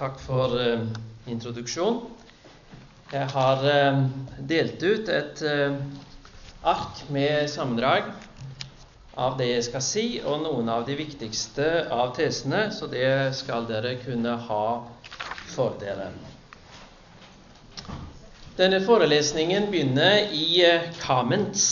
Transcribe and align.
Takk 0.00 0.16
for 0.24 0.54
eh, 0.56 0.80
introduksjon. 1.28 1.98
Jeg 3.12 3.26
har 3.34 3.64
eh, 3.68 3.98
delt 4.48 4.80
ut 4.80 5.10
et 5.12 5.42
eh, 5.44 5.74
ark 6.64 7.02
med 7.12 7.50
sammendrag 7.52 8.08
av 9.20 9.36
det 9.36 9.50
jeg 9.50 9.66
skal 9.66 9.84
si, 9.84 10.04
og 10.24 10.40
noen 10.46 10.72
av 10.72 10.86
de 10.88 10.96
viktigste 10.96 11.66
av 11.92 12.14
tesene, 12.16 12.70
så 12.72 12.88
det 12.88 13.34
skal 13.36 13.68
dere 13.68 13.98
kunne 14.00 14.38
ha 14.48 14.64
for 15.52 15.76
dere. 15.82 16.08
Denne 18.56 18.80
forelesningen 18.80 19.68
begynner 19.68 20.32
i 20.32 20.62
eh, 20.64 20.88
Kamenz 21.02 21.66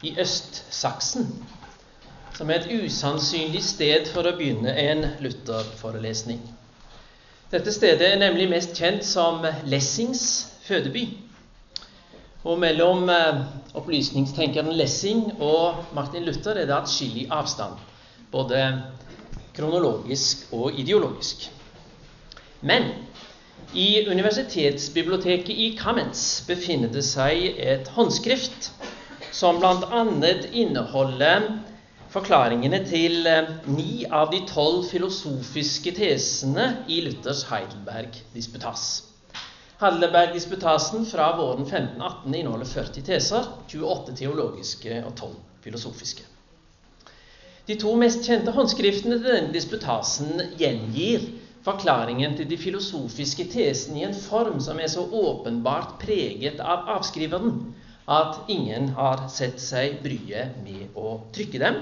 i 0.00 0.14
Øst-Saksen, 0.16 1.28
som 2.40 2.48
er 2.48 2.62
et 2.62 2.86
usannsynlig 2.86 3.66
sted 3.68 4.08
for 4.14 4.24
å 4.24 4.38
begynne 4.40 4.72
en 4.72 5.10
Luther-forelesning. 5.20 6.56
Dette 7.48 7.72
stedet 7.72 8.04
er 8.04 8.18
nemlig 8.20 8.44
mest 8.50 8.74
kjent 8.76 9.06
som 9.08 9.40
Lessings 9.64 10.22
fødeby. 10.66 11.06
Og 12.44 12.58
mellom 12.60 13.08
eh, 13.08 13.38
opplysningstenkeren 13.72 14.68
Lessing 14.76 15.30
og 15.40 15.80
Martin 15.96 16.26
Luther 16.28 16.60
er 16.60 16.68
det 16.68 16.76
atskillig 16.76 17.24
avstand, 17.32 17.80
både 18.28 18.60
kronologisk 19.56 20.44
og 20.52 20.76
ideologisk. 20.76 21.48
Men 22.60 22.90
i 23.72 24.04
universitetsbiblioteket 24.04 25.48
i 25.48 25.70
Kamenz 25.80 26.42
befinner 26.44 26.92
det 26.92 27.06
seg 27.08 27.48
et 27.56 27.88
håndskrift 27.96 28.74
som 29.32 29.56
bl.a. 29.56 30.04
inneholder 30.52 31.48
forklaringene 32.12 32.80
til 32.88 33.26
eh, 33.28 33.50
ni 33.68 34.04
av 34.04 34.30
de 34.32 34.40
tolv 34.48 34.86
filosofiske 34.88 35.92
tesene 35.98 36.68
i 36.88 37.02
Luthers 37.04 37.44
Heidelberg-disputas. 37.50 38.86
Heidelberg-disputasen 39.78 41.04
fra 41.06 41.30
våren 41.38 41.66
1518 41.66 42.34
inneholder 42.34 42.70
40 42.70 43.04
teser, 43.06 43.52
28 43.68 44.16
teologiske 44.22 45.02
og 45.04 45.12
12 45.20 45.36
filosofiske. 45.66 46.24
De 47.68 47.76
to 47.76 47.92
mest 48.00 48.24
kjente 48.24 48.54
håndskriftene 48.56 49.18
til 49.20 49.28
denne 49.28 49.52
disputasen 49.52 50.40
gjengir 50.56 51.28
forklaringen 51.66 52.36
til 52.38 52.48
de 52.48 52.56
filosofiske 52.56 53.44
tesene 53.52 54.00
i 54.00 54.06
en 54.06 54.16
form 54.16 54.56
som 54.64 54.80
er 54.80 54.88
så 54.88 55.04
åpenbart 55.04 55.98
preget 56.00 56.62
av 56.64 56.88
avskriveren 56.96 57.58
at 58.08 58.48
ingen 58.48 58.88
har 58.96 59.26
sett 59.32 59.60
seg 59.60 60.00
bryet 60.04 60.56
med 60.64 60.96
å 60.96 61.18
trykke 61.36 61.60
dem. 61.60 61.80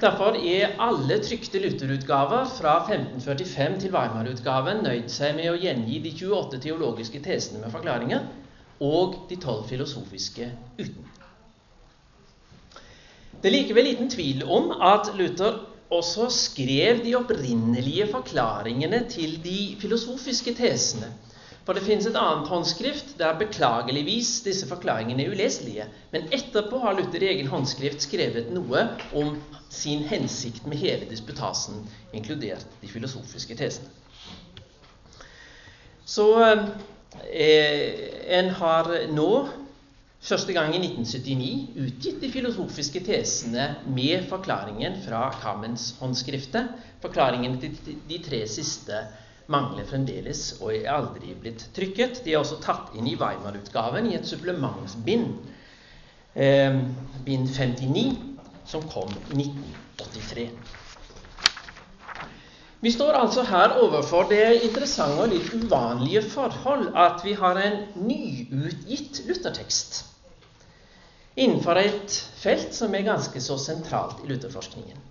Derfor 0.00 0.36
er 0.38 0.76
alle 0.78 1.16
trykte 1.24 1.58
Luther-utgaver 1.58 2.44
fra 2.54 2.76
1545 2.84 3.78
til 3.82 3.94
Weimar-utgaven 3.94 4.84
nøyd 4.86 5.08
seg 5.10 5.34
med 5.38 5.50
å 5.50 5.58
gjengi 5.58 5.98
de 6.04 6.12
28 6.14 6.60
teologiske 6.62 7.22
tesene 7.24 7.62
med 7.64 7.74
forklaringer 7.74 8.28
og 8.86 9.16
de 9.30 9.38
12 9.40 9.64
filosofiske 9.72 10.46
uten. 10.78 11.08
Det 13.40 13.48
er 13.48 13.56
likevel 13.56 13.88
liten 13.88 14.12
tvil 14.12 14.44
om 14.44 14.70
at 14.84 15.10
Luther 15.16 15.58
også 15.90 16.28
skrev 16.30 17.00
de 17.02 17.16
opprinnelige 17.18 18.06
forklaringene 18.12 19.02
til 19.10 19.38
de 19.42 19.74
filosofiske 19.80 20.54
tesene. 20.58 21.10
For 21.66 21.76
det 21.76 21.84
finnes 21.84 22.06
et 22.08 22.16
annet 22.16 22.48
håndskrift 22.48 23.12
der 23.20 23.36
beklageligvis 23.38 24.40
disse 24.46 24.66
forklaringene 24.70 25.26
er 25.26 25.34
uleselige. 25.34 25.86
Men 26.12 26.28
etterpå 26.32 26.80
har 26.82 26.96
Luther 26.96 27.22
i 27.22 27.32
egen 27.34 27.50
håndskrift 27.52 28.06
skrevet 28.06 28.48
noe 28.54 28.86
om 29.16 29.36
sin 29.70 30.02
hensikt 30.08 30.66
med 30.66 30.80
hele 30.80 31.06
disputasen, 31.10 31.84
inkludert 32.16 32.66
de 32.80 32.90
filosofiske 32.90 33.54
tesene. 33.60 33.92
Så 36.10 36.26
eh, 36.42 37.84
en 38.40 38.50
har 38.58 38.88
nå 39.14 39.30
første 40.20 40.52
gang 40.56 40.74
i 40.74 40.80
1979 40.82 41.84
utgitt 41.86 42.18
de 42.24 42.32
filosofiske 42.32 43.04
tesene 43.06 43.68
med 43.86 44.26
forklaringen 44.32 44.98
fra 45.04 45.28
Kammens 45.42 45.92
håndskriftet. 46.00 46.72
Forklaringen 47.04 47.60
til 47.62 48.00
de 48.08 48.18
tre 48.24 48.42
siste 48.50 49.04
mangler 49.50 49.86
fremdeles 49.88 50.42
og 50.60 50.72
er 50.74 50.90
aldri 50.94 51.34
blitt 51.38 51.66
trykket. 51.76 52.22
De 52.24 52.34
er 52.34 52.40
også 52.40 52.60
tatt 52.62 52.94
inn 52.96 53.08
i 53.10 53.16
Weimar-utgaven 53.20 54.10
i 54.10 54.16
et 54.18 54.28
supplementsbind, 54.28 55.32
eh, 56.34 56.82
bind 57.26 57.48
59, 57.50 58.04
som 58.64 58.86
kom 58.88 59.10
i 59.34 59.42
1983. 59.42 60.50
Vi 62.80 62.90
står 62.90 63.12
altså 63.12 63.42
her 63.44 63.74
overfor 63.82 64.30
det 64.30 64.62
interessante 64.64 65.26
og 65.26 65.34
litt 65.34 65.50
uvanlige 65.52 66.22
forhold 66.30 66.94
at 66.96 67.20
vi 67.26 67.34
har 67.36 67.58
en 67.60 67.82
nyutgitt 68.06 69.20
luthertekst 69.28 70.06
innenfor 71.40 71.78
et 71.80 72.16
felt 72.40 72.74
som 72.74 72.94
er 72.94 73.06
ganske 73.06 73.40
så 73.40 73.56
sentralt 73.60 74.24
i 74.24 74.30
lutherforskningen. 74.32 75.09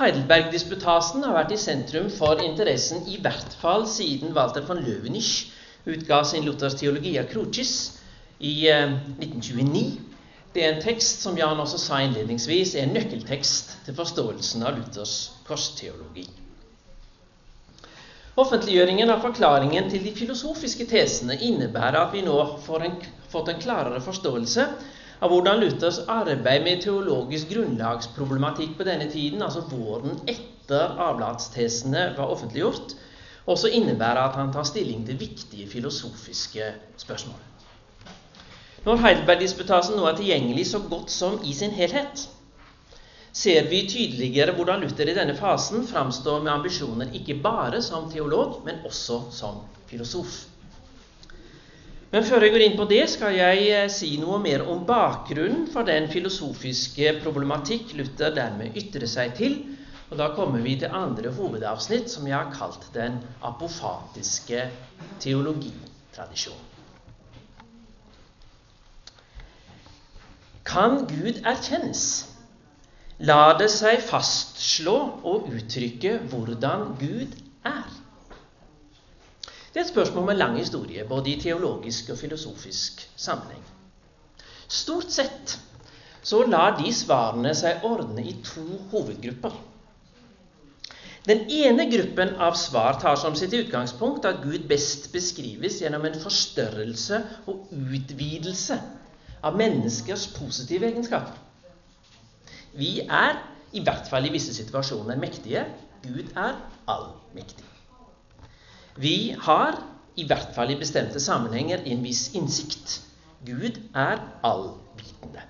Heidelberg-disputasen 0.00 1.26
har 1.26 1.34
vært 1.36 1.50
i 1.52 1.60
sentrum 1.60 2.06
for 2.14 2.40
interessen 2.40 3.02
i 3.10 3.18
hvert 3.20 3.52
fall 3.60 3.84
siden 3.88 4.32
Walter 4.36 4.64
von 4.64 4.80
Löwenich 4.80 5.50
utga 5.84 6.22
sin 6.24 6.46
Luthers 6.46 6.78
Theologia 6.80 7.26
Crucis 7.28 7.98
i 8.40 8.68
1929. 8.68 9.82
Eh, 9.82 10.06
Det 10.52 10.64
er 10.64 10.72
en 10.72 10.82
tekst 10.82 11.20
som 11.22 11.36
Jan 11.38 11.60
også 11.62 11.78
sa 11.78 12.00
innledningsvis, 12.02 12.74
er 12.74 12.88
en 12.88 12.94
nøkkeltekst 12.96 13.76
til 13.86 13.94
forståelsen 13.94 14.64
av 14.66 14.78
Luthers 14.78 15.30
korsteologi. 15.46 16.24
Offentliggjøringen 18.40 19.12
av 19.12 19.20
forklaringen 19.22 19.90
til 19.92 20.02
de 20.02 20.14
filosofiske 20.16 20.88
tesene 20.90 21.36
innebærer 21.38 22.00
at 22.00 22.16
vi 22.16 22.24
nå 22.26 22.38
får 22.64 22.86
en, 22.88 22.96
fått 23.30 23.52
en 23.52 23.62
klarere 23.62 24.00
forståelse 24.02 24.66
av 25.20 25.32
hvordan 25.32 25.60
Luthers 25.60 26.00
arbeid 26.08 26.64
med 26.64 26.80
teologisk 26.84 27.50
grunnlagsproblematikk 27.52 28.76
på 28.78 28.86
denne 28.88 29.10
tiden, 29.12 29.42
altså 29.44 29.66
våren 29.68 30.16
etter 30.30 30.96
avlatstesene 31.10 32.06
var 32.16 32.32
offentliggjort, 32.32 32.94
også 33.50 33.70
innebærer 33.76 34.22
at 34.22 34.36
han 34.38 34.52
tar 34.54 34.68
stilling 34.68 35.04
til 35.06 35.20
viktige 35.20 35.68
filosofiske 35.68 36.72
spørsmål. 37.00 37.40
Når 38.84 39.00
Heidelberg-disputasen 39.04 39.98
nå 39.98 40.06
er 40.08 40.16
tilgjengelig 40.16 40.70
så 40.70 40.80
godt 40.88 41.12
som 41.12 41.40
i 41.44 41.52
sin 41.56 41.74
helhet, 41.76 42.22
ser 43.32 43.68
vi 43.68 43.82
tydeligere 43.88 44.54
hvordan 44.56 44.80
Luther 44.80 45.10
i 45.10 45.16
denne 45.16 45.36
fasen 45.36 45.84
framstår 45.86 46.40
med 46.42 46.52
ambisjoner 46.52 47.12
ikke 47.14 47.36
bare 47.44 47.82
som 47.84 48.08
teolog, 48.10 48.62
men 48.64 48.80
også 48.88 49.20
som 49.36 49.60
filosof. 49.90 50.46
Men 52.10 52.24
før 52.26 52.42
jeg 52.42 52.54
går 52.54 52.62
inn 52.64 52.78
på 52.78 52.88
det, 52.90 53.04
skal 53.12 53.36
jeg 53.36 53.66
eh, 53.70 53.90
si 53.92 54.16
noe 54.18 54.40
mer 54.42 54.64
om 54.66 54.80
bakgrunnen 54.86 55.68
for 55.70 55.86
den 55.86 56.08
filosofiske 56.10 57.12
problematikk 57.22 57.94
Luther 57.98 58.34
dermed 58.34 58.74
ytrer 58.78 59.06
seg 59.10 59.36
til. 59.38 59.60
Og 60.10 60.18
Da 60.18 60.32
kommer 60.34 60.58
vi 60.64 60.74
til 60.74 60.90
andre 60.90 61.30
hovedavsnitt, 61.30 62.10
som 62.10 62.26
jeg 62.26 62.34
har 62.34 62.50
kalt 62.50 62.88
den 62.96 63.20
apofatiske 63.46 64.64
teologitradisjonen. 65.22 66.66
Kan 70.66 71.06
Gud 71.06 71.38
erkjennes? 71.46 72.02
La 73.22 73.52
det 73.58 73.70
seg 73.70 74.02
fastslå 74.02 74.98
og 75.22 75.48
uttrykke 75.54 76.18
hvordan 76.30 76.94
Gud 76.98 77.38
er. 77.66 77.99
Det 79.70 79.80
er 79.80 79.84
et 79.84 79.92
spørsmål 79.92 80.26
med 80.26 80.40
lang 80.40 80.56
historie, 80.58 81.04
både 81.08 81.30
i 81.30 81.40
teologisk 81.40 82.10
og 82.10 82.18
filosofisk 82.18 83.04
sammenheng. 83.16 83.62
Stort 84.68 85.12
sett 85.12 85.58
så 86.22 86.42
lar 86.46 86.76
de 86.78 86.90
svarene 86.92 87.52
seg 87.56 87.84
ordne 87.86 88.24
i 88.26 88.34
to 88.44 88.64
hovedgrupper. 88.90 89.54
Den 91.28 91.44
ene 91.52 91.86
gruppen 91.90 92.34
av 92.40 92.56
svar 92.56 92.98
tar 93.00 93.18
som 93.20 93.36
sitt 93.36 93.54
utgangspunkt 93.56 94.26
at 94.28 94.40
Gud 94.42 94.66
best 94.68 95.10
beskrives 95.12 95.78
gjennom 95.82 96.06
en 96.08 96.18
forstørrelse 96.20 97.20
og 97.52 97.70
utvidelse 97.70 98.78
av 99.44 99.56
menneskers 99.60 100.26
positive 100.36 100.88
egenskaper. 100.90 101.36
Vi 102.72 103.00
er, 103.04 103.38
i 103.72 103.82
hvert 103.84 104.08
fall 104.10 104.26
i 104.26 104.32
visse 104.34 104.54
situasjoner, 104.56 105.18
mektige. 105.20 105.66
Gud 106.02 106.32
er 106.36 106.56
allmektig. 106.88 107.69
Vi 109.00 109.34
har, 109.46 109.78
i 110.20 110.26
hvert 110.28 110.52
fall 110.56 110.74
i 110.74 110.78
bestemte 110.80 111.20
sammenhenger, 111.22 111.80
en 111.88 112.02
viss 112.04 112.26
innsikt. 112.36 112.98
Gud 113.46 113.78
er 113.96 114.20
allvitende. 114.44 115.46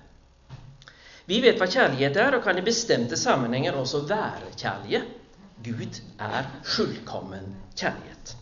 Vi 1.27 1.41
vet 1.43 1.59
hva 1.59 1.67
kjærlighet 1.67 2.19
er, 2.19 2.37
og 2.37 2.45
kan 2.45 2.59
i 2.59 2.63
bestemte 2.63 3.19
sammenhenger 3.19 3.75
også 3.79 4.05
være 4.07 4.53
kjærlige. 4.55 5.03
Gud 5.65 5.99
er 6.19 6.47
fullkommen 6.63 7.51
kjærlighet. 7.75 8.37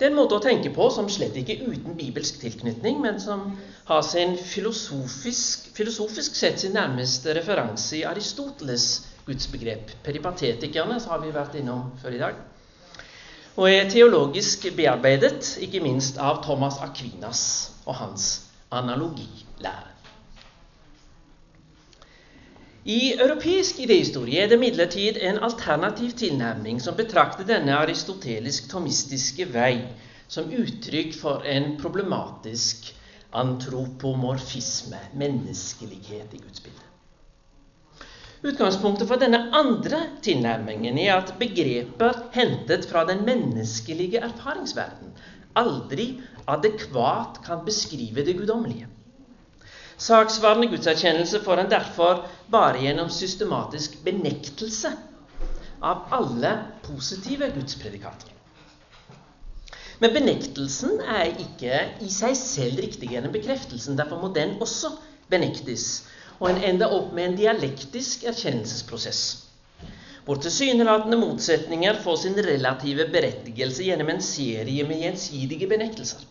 Det 0.00 0.06
er 0.08 0.14
en 0.14 0.16
måte 0.16 0.38
å 0.38 0.42
tenke 0.42 0.70
på 0.72 0.86
som 0.90 1.08
slett 1.12 1.34
ikke 1.36 1.58
uten 1.68 1.94
bibelsk 1.98 2.38
tilknytning, 2.40 3.02
men 3.04 3.18
som 3.20 3.50
har 3.90 4.02
sin 4.06 4.32
filosofisk, 4.38 5.70
filosofisk 5.76 6.38
sett 6.38 6.62
sin 6.62 6.72
nærmeste 6.72 7.34
referanse 7.36 7.98
i 7.98 8.06
Aristoteles' 8.08 9.04
gudsbegrep. 9.26 9.92
Peripatetikerne 10.02 10.96
har 11.04 11.20
vi 11.20 11.34
vært 11.36 11.58
innom 11.60 11.92
før 12.00 12.16
i 12.16 12.22
dag. 12.22 12.40
Og 13.56 13.70
er 13.72 13.88
teologisk 13.90 14.66
bearbeidet, 14.76 15.56
ikke 15.60 15.80
minst 15.82 16.18
av 16.18 16.42
Thomas 16.44 16.78
Aquinas 16.82 17.42
og 17.86 17.94
hans 17.98 18.26
analogilære. 18.70 19.88
I 22.84 23.12
europeisk 23.20 23.82
idéhistorie 23.84 24.40
er 24.40 24.48
det 24.48 24.56
imidlertid 24.56 25.18
en 25.20 25.42
alternativ 25.44 26.14
tilnærming 26.16 26.80
som 26.82 26.96
betrakter 26.96 27.44
denne 27.44 27.76
aristotelisk-tomistiske 27.76 29.50
vei 29.52 29.82
som 30.28 30.48
uttrykk 30.48 31.12
for 31.20 31.44
en 31.44 31.74
problematisk 31.82 32.88
antropomorfisme, 33.36 34.98
menneskelighet 35.14 36.32
i 36.34 36.40
Guds 36.40 36.64
bilde. 36.64 36.89
Utgangspunktet 38.40 39.08
for 39.08 39.20
denne 39.20 39.42
andre 39.52 39.98
tilnærmingen 40.24 40.96
er 41.02 41.18
at 41.18 41.34
begreper 41.40 42.22
hentet 42.32 42.86
fra 42.88 43.02
den 43.08 43.20
menneskelige 43.26 44.22
erfaringsverden 44.24 45.12
aldri 45.60 46.06
adekvat 46.48 47.42
kan 47.44 47.66
beskrive 47.66 48.24
det 48.24 48.38
guddommelige. 48.38 48.88
Saksvarende 50.00 50.70
gudserkjennelse 50.72 51.42
får 51.44 51.60
en 51.60 51.72
derfor 51.74 52.24
bare 52.50 52.80
gjennom 52.80 53.10
systematisk 53.12 53.98
benektelse 54.06 54.94
av 55.84 56.06
alle 56.16 56.54
positive 56.86 57.50
gudspredikater. 57.52 58.32
Men 60.00 60.14
benektelsen 60.16 61.02
er 61.04 61.34
ikke 61.44 61.82
i 62.00 62.08
seg 62.08 62.32
selv 62.40 62.80
riktigere 62.80 63.26
enn 63.26 63.34
bekreftelsen. 63.34 63.98
Derfor 64.00 64.22
må 64.22 64.32
den 64.32 64.56
også 64.64 64.94
benektes. 65.28 66.06
Og 66.40 66.48
en 66.50 66.62
ender 66.64 66.92
opp 66.96 67.12
med 67.12 67.28
en 67.28 67.36
dialektisk 67.36 68.24
erkjennelsesprosess. 68.30 69.22
Hvor 70.24 70.40
tilsynelatende 70.40 71.18
motsetninger 71.20 72.00
får 72.04 72.16
sin 72.22 72.38
relative 72.44 73.06
berettigelse 73.12 73.84
gjennom 73.84 74.12
en 74.12 74.22
serie 74.24 74.86
med 74.88 75.02
gjensidige 75.04 75.68
benektelser. 75.68 76.24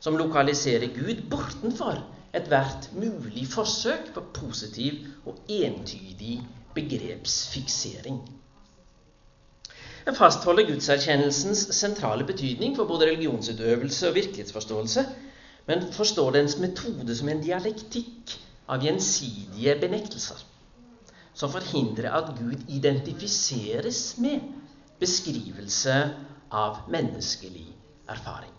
Som 0.00 0.18
lokaliserer 0.20 0.92
Gud 0.94 1.24
bortenfor 1.30 2.02
ethvert 2.36 2.90
mulig 2.94 3.46
forsøk 3.50 4.12
på 4.14 4.24
positiv 4.36 5.06
og 5.26 5.38
entydig 5.48 6.40
begrepsfiksering. 6.76 8.20
En 10.06 10.14
fastholder 10.14 10.68
gudserkjennelsens 10.68 11.64
sentrale 11.74 12.26
betydning 12.28 12.76
for 12.76 12.86
både 12.86 13.08
religionsutøvelse 13.10 14.10
og 14.10 14.14
virkelighetsforståelse, 14.14 15.06
men 15.66 15.88
forstår 15.92 16.36
dens 16.36 16.60
metode 16.62 17.16
som 17.18 17.32
en 17.32 17.42
dialektikk 17.42 18.36
av 18.66 18.82
gjensidige 18.84 19.76
benektelser, 19.80 20.42
som 21.36 21.52
forhindrer 21.52 22.10
at 22.16 22.32
Gud 22.38 22.66
identifiseres 22.72 24.16
med 24.18 24.44
beskrivelse 25.00 25.96
av 26.50 26.86
menneskelig 26.90 27.66
erfaring. 28.08 28.52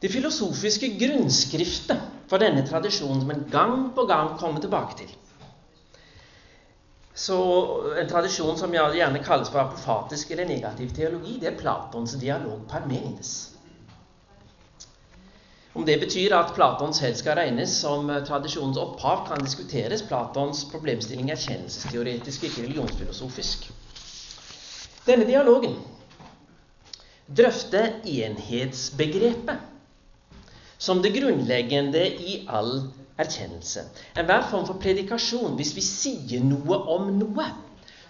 Det 0.00 0.08
filosofiske 0.08 0.94
grunnskriftet 0.96 2.28
for 2.30 2.40
denne 2.40 2.62
tradisjonen 2.64 3.20
som 3.20 3.32
en 3.34 3.48
gang 3.52 3.74
på 3.92 4.06
gang 4.08 4.36
kommer 4.40 4.62
tilbake 4.62 4.96
til. 5.02 5.10
Så 7.20 7.36
En 8.00 8.08
tradisjon 8.08 8.56
som 8.56 8.72
gjerne 8.72 9.20
kalles 9.24 9.50
for 9.50 9.60
apofatisk 9.60 10.30
eller 10.30 10.48
negativ 10.48 10.94
teologi, 10.96 11.36
det 11.40 11.50
er 11.50 11.58
Platons 11.58 12.14
dialog 12.16 12.62
Parmenides. 12.68 13.49
Om 15.74 15.84
det 15.86 16.00
betyr 16.00 16.34
at 16.34 16.54
Platon 16.54 16.94
selv 16.94 17.14
skal 17.16 17.38
regnes 17.38 17.70
som 17.82 18.10
tradisjonens 18.26 18.78
opphav, 18.80 19.26
kan 19.28 19.44
diskuteres. 19.44 20.02
Platons 20.02 20.64
problemstilling 20.72 21.30
er 21.30 21.38
kjennelsesteoretisk, 21.38 22.44
ikke 22.48 22.64
religionsfilosofisk. 22.64 23.70
Denne 25.06 25.26
dialogen 25.28 25.78
drøfter 27.36 28.00
enhetsbegrepet 28.04 29.62
som 30.80 31.02
det 31.04 31.14
grunnleggende 31.14 32.02
i 32.08 32.40
all 32.48 32.90
erkjennelse. 33.20 33.84
Enhver 34.18 34.48
form 34.50 34.66
for 34.66 34.80
predikasjon, 34.82 35.54
hvis 35.60 35.74
vi 35.76 35.84
sier 35.84 36.42
noe 36.44 36.78
om 36.94 37.12
noe, 37.20 37.46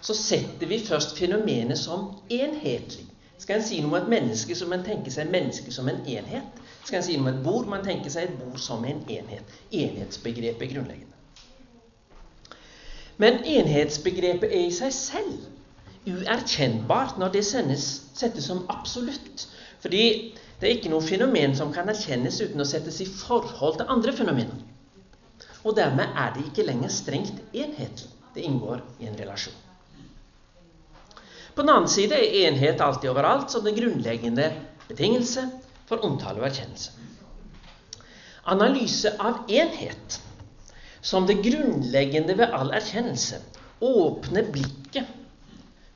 så 0.00 0.16
setter 0.16 0.70
vi 0.70 0.80
først 0.86 1.18
fenomenet 1.18 1.78
som 1.78 2.14
enhetlig. 2.30 3.04
Skal 3.40 3.58
en 3.58 3.66
si 3.66 3.80
noe 3.80 3.90
om 3.90 3.98
et 3.98 4.12
menneske, 4.12 4.56
så 4.56 4.68
en 4.70 4.84
tenke 4.86 5.12
seg 5.12 5.28
menneske 5.32 5.72
som 5.74 5.88
en 5.90 6.00
enhet. 6.06 6.59
Skal 6.84 6.98
jeg 6.98 7.06
si 7.06 7.16
noe 7.16 7.28
om 7.28 7.32
et 7.34 7.44
bord, 7.44 7.68
man 7.70 7.84
tenker 7.84 8.12
seg 8.12 8.28
et 8.28 8.36
bord 8.40 8.58
som 8.62 8.84
en 8.88 9.02
enhet. 9.12 9.56
Enhetsbegrepet 9.70 10.72
grunnleggende. 10.72 11.16
Men 13.20 13.42
enhetsbegrepet 13.44 14.48
er 14.48 14.66
i 14.66 14.72
seg 14.72 14.94
selv 14.96 15.48
uerkjennbart 16.08 17.18
når 17.20 17.34
det 17.34 17.42
sendes, 17.44 17.86
settes 18.16 18.46
som 18.48 18.64
absolutt. 18.72 19.46
Fordi 19.82 20.04
det 20.60 20.68
er 20.68 20.76
ikke 20.76 20.92
noe 20.92 21.04
fenomen 21.04 21.54
som 21.56 21.72
kan 21.72 21.88
erkjennes 21.92 22.40
uten 22.40 22.64
å 22.64 22.68
settes 22.68 23.00
i 23.04 23.08
forhold 23.08 23.80
til 23.80 23.92
andre 23.92 24.14
fenomener. 24.16 24.64
Og 25.64 25.76
dermed 25.76 26.16
er 26.16 26.32
det 26.34 26.46
ikke 26.48 26.64
lenger 26.64 26.92
strengt 26.92 27.40
enhetlig. 27.52 28.08
Det 28.34 28.44
inngår 28.46 28.80
i 29.02 29.08
en 29.10 29.18
relasjon. 29.18 29.56
På 31.54 31.64
den 31.64 31.72
annen 31.72 31.90
side 31.90 32.14
er 32.14 32.46
enhet 32.46 32.80
alltid 32.80 33.10
overalt 33.10 33.50
som 33.52 33.64
den 33.66 33.74
grunnleggende 33.76 34.46
betingelse 34.86 35.48
for 35.90 36.04
omtale 36.06 36.38
og 36.40 36.46
erkjennelse. 36.46 36.92
Analyse 38.50 39.10
av 39.20 39.48
enhet 39.50 40.20
som 41.04 41.26
det 41.28 41.40
grunnleggende 41.44 42.36
ved 42.38 42.54
all 42.56 42.70
erkjennelse 42.76 43.40
åpner 43.84 44.46
blikket 44.52 45.08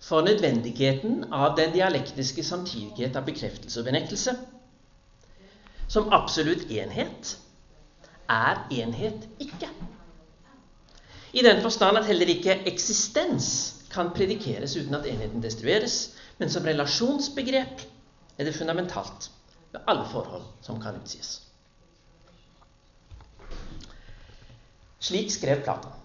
for 0.04 0.24
nødvendigheten 0.26 1.22
av 1.32 1.54
den 1.56 1.72
dialektiske 1.76 2.44
samtidighet 2.44 3.16
av 3.16 3.24
bekreftelse 3.28 3.80
og 3.80 3.88
benektelse 3.88 4.34
som 5.88 6.10
absolutt 6.16 6.66
enhet 6.72 7.34
er 8.32 8.60
enhet 8.72 9.28
ikke. 9.40 9.68
I 11.34 11.42
den 11.44 11.60
forstand 11.64 11.98
at 12.00 12.08
heller 12.08 12.30
ikke 12.30 12.60
eksistens 12.70 13.48
kan 13.92 14.12
predikeres 14.16 14.76
uten 14.78 14.96
at 14.96 15.06
enheten 15.06 15.42
destrueres, 15.42 16.14
men 16.38 16.50
som 16.50 16.64
relasjonsbegrep 16.66 17.82
er 18.38 18.48
det 18.48 18.54
fundamentalt 18.56 19.28
ved 19.74 19.90
alle 19.90 20.06
forhold 20.12 20.46
som 20.64 20.78
kan 20.82 20.96
utsies. 21.00 21.36
Slik 25.04 25.34
skrev 25.34 25.60
Platon. 25.66 26.00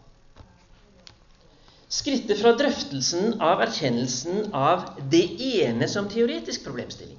Skrittet 1.89 2.38
fra 2.42 2.51
drøftelsen 2.57 3.39
av 3.42 3.63
erkjennelsen 3.66 4.51
av 4.53 4.91
det 5.10 5.24
ene 5.63 5.88
som 5.89 6.10
teoretisk 6.12 6.67
problemstilling 6.67 7.17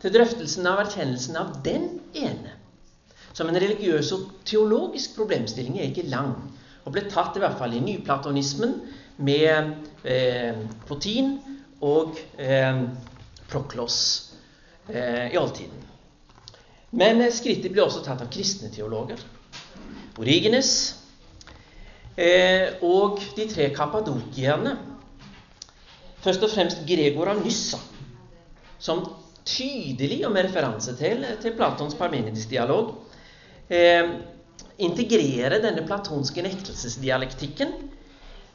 til 0.00 0.14
drøftelsen 0.14 0.66
av 0.66 0.80
erkjennelsen 0.86 1.36
av 1.38 1.52
den 1.66 1.86
ene 2.16 2.56
som 3.36 3.50
en 3.50 3.60
religiøs 3.62 4.10
og 4.16 4.30
teologisk 4.48 5.14
problemstilling 5.18 5.78
er 5.78 5.90
ikke 5.90 6.08
lang, 6.10 6.34
og 6.84 6.94
ble 6.94 7.04
tatt 7.12 7.36
i 7.36 7.42
hvert 7.42 7.58
fall 7.60 7.76
i 7.76 7.82
nyplatonismen 7.84 8.74
med 9.22 9.76
eh, 10.08 10.58
Potin 10.88 11.36
og 11.84 12.18
eh, 12.40 12.82
Proklos 13.50 14.00
eh, 14.88 15.30
i 15.30 15.38
oldtiden. 15.38 15.89
Men 16.90 17.22
skrittet 17.32 17.70
ble 17.72 17.84
også 17.84 18.02
tatt 18.02 18.22
av 18.24 18.30
kristne 18.32 18.70
teologer. 18.74 19.20
Origenes 20.18 20.72
eh, 22.18 22.80
og 22.82 23.22
de 23.36 23.46
tre 23.50 23.68
kappadokierne. 23.74 24.74
Først 26.20 26.42
og 26.44 26.52
fremst 26.52 26.82
Gregor 26.88 27.30
av 27.32 27.38
Nyssa, 27.40 27.78
som 28.82 29.06
tydelig 29.48 30.18
og 30.26 30.34
med 30.34 30.50
referanse 30.50 30.92
til, 30.98 31.24
til 31.40 31.54
Platons 31.56 31.96
parmenidisk 31.96 32.50
dialog, 32.50 32.92
eh, 33.72 34.18
integrerer 34.80 35.62
denne 35.62 35.86
platonske 35.86 36.44
nektelsesdialektikken 36.44 37.72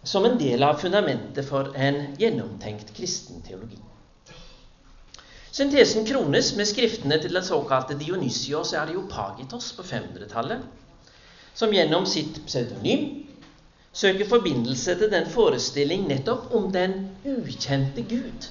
som 0.06 0.26
en 0.28 0.38
del 0.38 0.62
av 0.66 0.78
fundamentet 0.82 1.48
for 1.48 1.74
en 1.74 2.04
gjennomtenkt 2.20 2.94
kristen 2.98 3.42
teologi. 3.46 3.80
Syntesen 5.56 6.04
krones 6.04 6.50
med 6.58 6.68
skriftene 6.68 7.16
til 7.24 7.32
den 7.32 7.44
såkalte 7.48 7.96
Dionysios 8.00 8.74
Areopagitos 8.76 9.70
på 9.78 9.86
500-tallet, 9.88 10.66
som 11.56 11.72
gjennom 11.72 12.04
sitt 12.12 12.42
pseudonym 12.50 13.06
søker 13.96 14.28
forbindelse 14.28 14.98
til 15.00 15.14
den 15.14 15.30
forestilling 15.32 16.10
nettopp 16.10 16.52
om 16.60 16.68
den 16.76 16.98
ukjente 17.24 18.04
Gud 18.10 18.50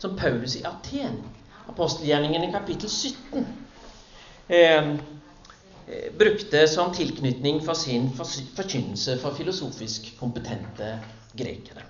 som 0.00 0.16
Paulus 0.16 0.56
i 0.56 0.64
Aten, 0.64 1.20
apostelgjerningen 1.68 2.48
i 2.48 2.52
kapittel 2.52 2.88
17, 2.88 3.46
eh, 4.48 4.88
eh, 4.88 6.12
brukte 6.18 6.64
som 6.68 6.94
tilknytning 6.96 7.60
for 7.64 7.76
sin 7.76 8.08
forkynnelse 8.56 9.18
for 9.20 9.36
filosofisk 9.36 10.14
kompetente 10.20 10.94
grekere. 11.36 11.84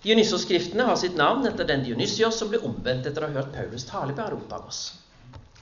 Dionysos-skriftene 0.00 0.86
har 0.88 0.96
sitt 0.96 1.16
navn 1.18 1.44
etter 1.48 1.66
den 1.68 1.82
Dionysios 1.84 2.38
som 2.40 2.48
ble 2.48 2.62
omvendt 2.64 3.08
etter 3.10 3.24
å 3.24 3.28
ha 3.28 3.40
hørt 3.42 3.52
Paulus 3.52 3.84
tale 3.88 4.14
på 4.16 4.24
Aropagos, 4.24 4.78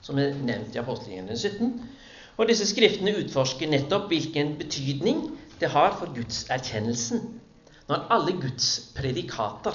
som 0.05 0.21
er 0.23 0.37
nevnt 0.37 0.77
i 0.77 0.83
apostelgjerningen 0.83 1.41
17. 1.41 1.73
Og 2.39 2.47
disse 2.47 2.69
skriftene 2.71 3.17
utforsker 3.19 3.71
nettopp 3.71 4.07
hvilken 4.13 4.55
betydning 4.61 5.25
det 5.59 5.73
har 5.75 5.97
for 5.99 6.15
gudserkjennelsen 6.15 7.25
når 7.89 8.05
alle 8.15 8.37
Guds 8.39 8.69
predikater 8.95 9.75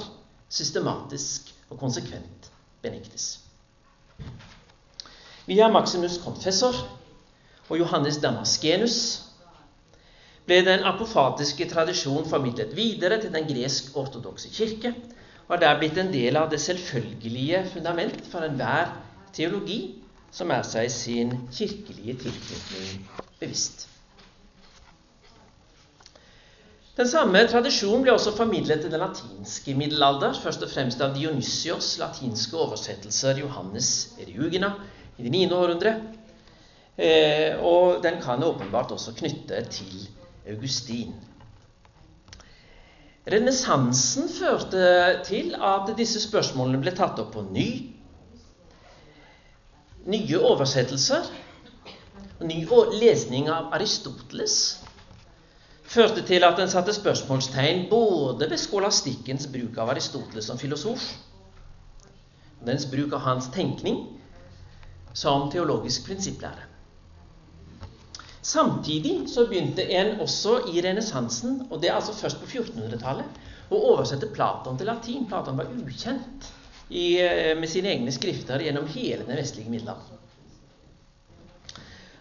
systematisk 0.54 1.52
og 1.74 1.82
konsekvent 1.82 2.48
benektes. 2.86 3.42
Via 5.50 5.68
Maximus 5.68 6.22
Confessor 6.24 6.78
og 7.68 7.76
Johannes 7.82 8.22
Damaskenus 8.24 8.98
ble 10.48 10.60
den 10.66 10.84
apofatiske 10.88 11.68
tradisjon 11.72 12.28
formidlet 12.28 12.76
videre 12.76 13.20
til 13.22 13.32
den 13.34 13.48
gresk-ortodokse 13.48 14.52
kirke, 14.52 14.94
og 15.48 15.56
har 15.56 15.62
der 15.64 15.80
blitt 15.80 16.00
en 16.00 16.12
del 16.12 16.40
av 16.40 16.50
det 16.52 16.60
selvfølgelige 16.64 17.66
fundament 17.74 18.20
for 18.32 18.46
enhver 18.48 18.92
teologi 19.36 19.80
som 20.34 20.52
er 20.52 20.64
seg 20.68 20.92
sin 20.92 21.34
kirkelige 21.54 22.16
tilknytning 22.26 23.04
bevisst. 23.40 23.88
Den 26.94 27.08
samme 27.10 27.40
tradisjonen 27.50 28.04
ble 28.06 28.14
også 28.14 28.36
formidlet 28.38 28.84
til 28.84 28.92
den 28.94 29.02
latinske 29.02 29.74
middelalder, 29.78 30.36
først 30.44 30.62
og 30.62 30.70
fremst 30.70 31.02
av 31.02 31.16
Dionysios 31.16 31.96
latinske 32.02 32.60
oversettelser 32.60 33.40
Johannes 33.42 33.88
Eriugena 34.22 34.76
i 35.18 35.26
det 35.26 35.32
9. 35.34 35.48
århundre. 35.58 35.96
Eh, 36.94 37.58
og 37.66 38.04
den 38.04 38.20
kan 38.22 38.46
åpenbart 38.46 38.94
også 38.94 39.16
knytte 39.18 39.64
til 39.74 40.06
Augustin. 40.50 41.14
Renessansen 43.32 44.28
førte 44.30 44.84
til 45.28 45.54
at 45.56 45.92
disse 45.98 46.20
spørsmålene 46.26 46.82
ble 46.84 46.92
tatt 46.98 47.20
opp 47.24 47.32
på 47.38 47.46
ny 47.54 47.68
nye 50.12 50.40
oversettelser 50.44 51.30
og 52.40 52.48
ny 52.50 52.58
lesning 53.00 53.48
av 53.48 53.72
Aristoteles 53.78 54.58
førte 55.94 56.26
til 56.28 56.44
at 56.44 56.60
en 56.60 56.72
satte 56.72 56.96
spørsmålstegn 56.96 57.86
både 57.92 58.50
ved 58.50 58.60
skolastikkens 58.60 59.48
bruk 59.54 59.78
av 59.80 59.94
Aristoteles 59.94 60.50
som 60.50 60.60
filosof, 60.60 61.04
dens 62.66 62.88
bruk 62.90 63.14
av 63.14 63.24
hans 63.28 63.50
tenkning 63.54 64.04
som 65.14 65.50
teologisk 65.54 66.08
prinsipplære. 66.08 66.73
Samtidig 68.44 69.30
så 69.32 69.46
begynte 69.48 69.86
en 69.96 70.18
også 70.20 70.58
i 70.74 70.82
renessansen, 70.84 71.62
og 71.70 71.80
det 71.82 71.90
er 71.90 71.96
altså 71.96 72.16
først 72.18 72.42
på 72.42 72.50
1400-tallet, 72.50 73.40
å 73.72 73.80
oversette 73.94 74.28
Platon 74.36 74.76
til 74.78 74.90
latin. 74.92 75.24
Platon 75.30 75.62
var 75.62 75.72
ukjent 75.72 76.50
i, 76.90 77.22
eh, 77.24 77.54
med 77.56 77.72
sine 77.72 77.94
egne 77.94 78.12
skrifter 78.12 78.60
gjennom 78.66 78.90
hele 78.92 79.24
den 79.24 79.40
vestlige 79.40 79.72
middelalderen. 79.72 80.20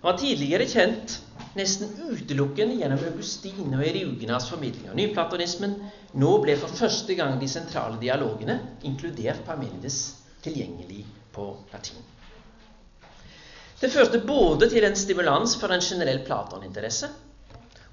Han 0.02 0.12
var 0.12 0.18
tidligere 0.18 0.66
kjent 0.66 1.18
nesten 1.58 1.92
utelukkende 2.10 2.78
gjennom 2.80 3.02
Augustin 3.10 3.74
og 3.74 3.84
Eriugenas 3.86 4.48
formidling 4.50 4.88
av 4.90 4.98
nyplatonismen. 4.98 5.76
Nå 6.22 6.32
ble 6.42 6.56
for 6.58 6.78
første 6.78 7.14
gang 7.18 7.38
de 7.40 7.50
sentrale 7.50 8.00
dialogene, 8.02 8.58
inkludert 8.86 9.44
Parmenides, 9.46 10.00
tilgjengelig 10.42 11.04
på 11.34 11.50
latin. 11.74 12.02
Det 13.82 13.90
førte 13.90 14.20
både 14.22 14.68
til 14.70 14.84
en 14.86 14.94
stimulans 14.94 15.56
for 15.58 15.74
en 15.74 15.82
generell 15.82 16.20
Platon-interesse 16.22 17.08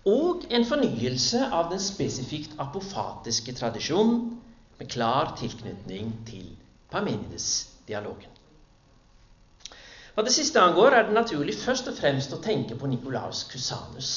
og 0.10 0.44
en 0.54 0.66
fornyelse 0.70 1.40
av 1.50 1.72
den 1.72 1.80
spesifikt 1.82 2.52
apofatiske 2.62 3.56
tradisjonen 3.58 4.38
med 4.78 4.92
klar 4.94 5.34
tilknytning 5.40 6.12
til 6.28 6.52
Parmenides-dialogen. 6.94 8.30
Hva 10.14 10.22
det 10.26 10.34
siste 10.36 10.62
angår, 10.62 10.92
er 10.94 11.04
det 11.08 11.18
naturlig 11.18 11.56
først 11.58 11.88
og 11.90 11.98
fremst 11.98 12.34
å 12.36 12.44
tenke 12.44 12.76
på 12.78 12.88
Nikolaus 12.92 13.40
Cusanus, 13.50 14.12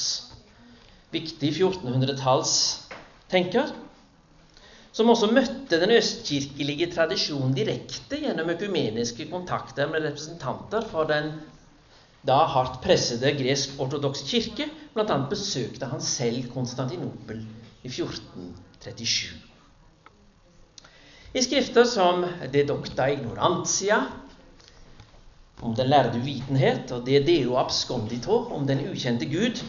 viktig 1.13 1.49
1400-tallstenker, 1.55 3.67
som 4.93 5.09
også 5.09 5.31
møtte 5.33 5.79
den 5.81 5.91
østkirkelige 5.95 6.91
tradisjonen 6.93 7.55
direkte 7.57 8.15
gjennom 8.21 8.49
økumeniske 8.53 9.25
kontakter 9.31 9.89
med 9.89 10.05
representanter 10.05 10.85
for 10.91 11.03
den 11.09 11.25
da 12.23 12.43
hardt 12.47 12.81
pressede 12.83 13.33
gresk-ortodokse 13.37 14.25
kirke. 14.27 14.69
Annet 14.95 15.29
besøkte 15.31 15.89
han 15.89 16.01
selv 16.01 16.47
Konstantinopel 16.53 17.41
i 17.83 17.89
1437. 17.89 19.39
I 21.33 21.41
skrifter 21.41 21.87
som 21.89 22.25
De 22.53 22.61
docta 22.67 23.07
ignorantia, 23.09 24.03
om 25.63 25.73
den 25.75 25.89
lærde 25.89 26.19
uvitenhet, 26.19 26.91
og 26.91 27.05
De 27.07 27.17
deo 27.25 27.57
abscondito, 27.57 28.37
om 28.53 28.67
den 28.67 28.85
ukjente 28.91 29.25
Gud, 29.25 29.63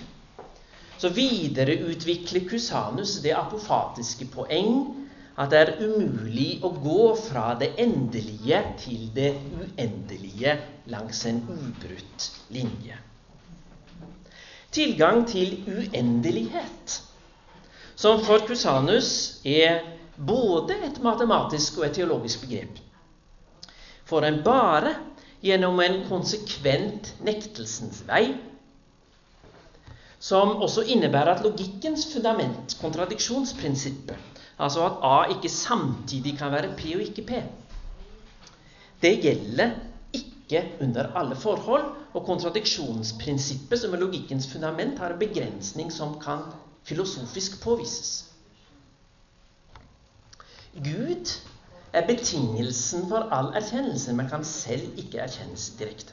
så 0.98 1.08
videreutvikler 1.08 2.44
Cusanus 2.48 3.18
det 3.24 3.32
apofatiske 3.36 4.28
poeng 4.30 5.03
at 5.34 5.50
det 5.50 5.60
er 5.60 5.72
umulig 5.82 6.60
å 6.62 6.70
gå 6.78 7.08
fra 7.18 7.54
det 7.58 7.72
endelige 7.82 8.60
til 8.84 9.08
det 9.16 9.32
uendelige 9.58 10.54
langs 10.92 11.24
en 11.26 11.40
ubrutt 11.50 12.28
linje. 12.54 12.98
Tilgang 14.74 15.24
til 15.30 15.56
uendelighet, 15.70 17.00
som 17.96 18.22
for 18.26 18.46
Cusanus 18.46 19.40
er 19.46 19.82
både 20.16 20.76
et 20.86 21.00
matematisk 21.02 21.78
og 21.78 21.88
et 21.88 21.98
teologisk 21.98 22.46
begrep. 22.46 22.78
Får 24.06 24.26
en 24.28 24.40
bare 24.46 24.94
gjennom 25.44 25.78
en 25.82 26.00
konsekvent 26.08 27.10
nektelsens 27.26 28.02
vei, 28.06 28.36
som 30.24 30.54
også 30.64 30.86
innebærer 30.94 31.34
at 31.34 31.44
logikkens 31.44 32.06
fundament, 32.12 32.76
kontradiksjonsprinsippet, 32.80 34.33
altså 34.58 34.86
at 34.86 34.98
A 35.02 35.34
ikke 35.34 35.48
samtidig 35.48 36.38
kan 36.38 36.52
være 36.52 36.76
P 36.76 36.94
og 36.94 37.02
ikke 37.02 37.26
P, 37.26 37.42
det 39.02 39.20
gjelder 39.22 39.70
ikke 40.12 40.72
under 40.80 41.12
alle 41.16 41.36
forhold, 41.36 41.84
og 42.14 42.26
kontradiksjonsprinsippet, 42.26 43.80
som 43.80 43.94
er 43.94 43.98
logikkens 43.98 44.46
fundament, 44.52 44.98
har 44.98 45.12
en 45.12 45.18
begrensning 45.18 45.92
som 45.92 46.20
kan 46.20 46.38
filosofisk 46.84 47.62
påvises. 47.62 48.24
Gud 50.74 51.40
er 51.92 52.06
betingelsen 52.06 53.08
for 53.08 53.28
all 53.34 53.52
erkjennelse, 53.54 54.12
men 54.12 54.28
kan 54.28 54.44
selv 54.44 54.98
ikke 54.98 55.18
erkjennes 55.18 55.70
direkte. 55.78 56.12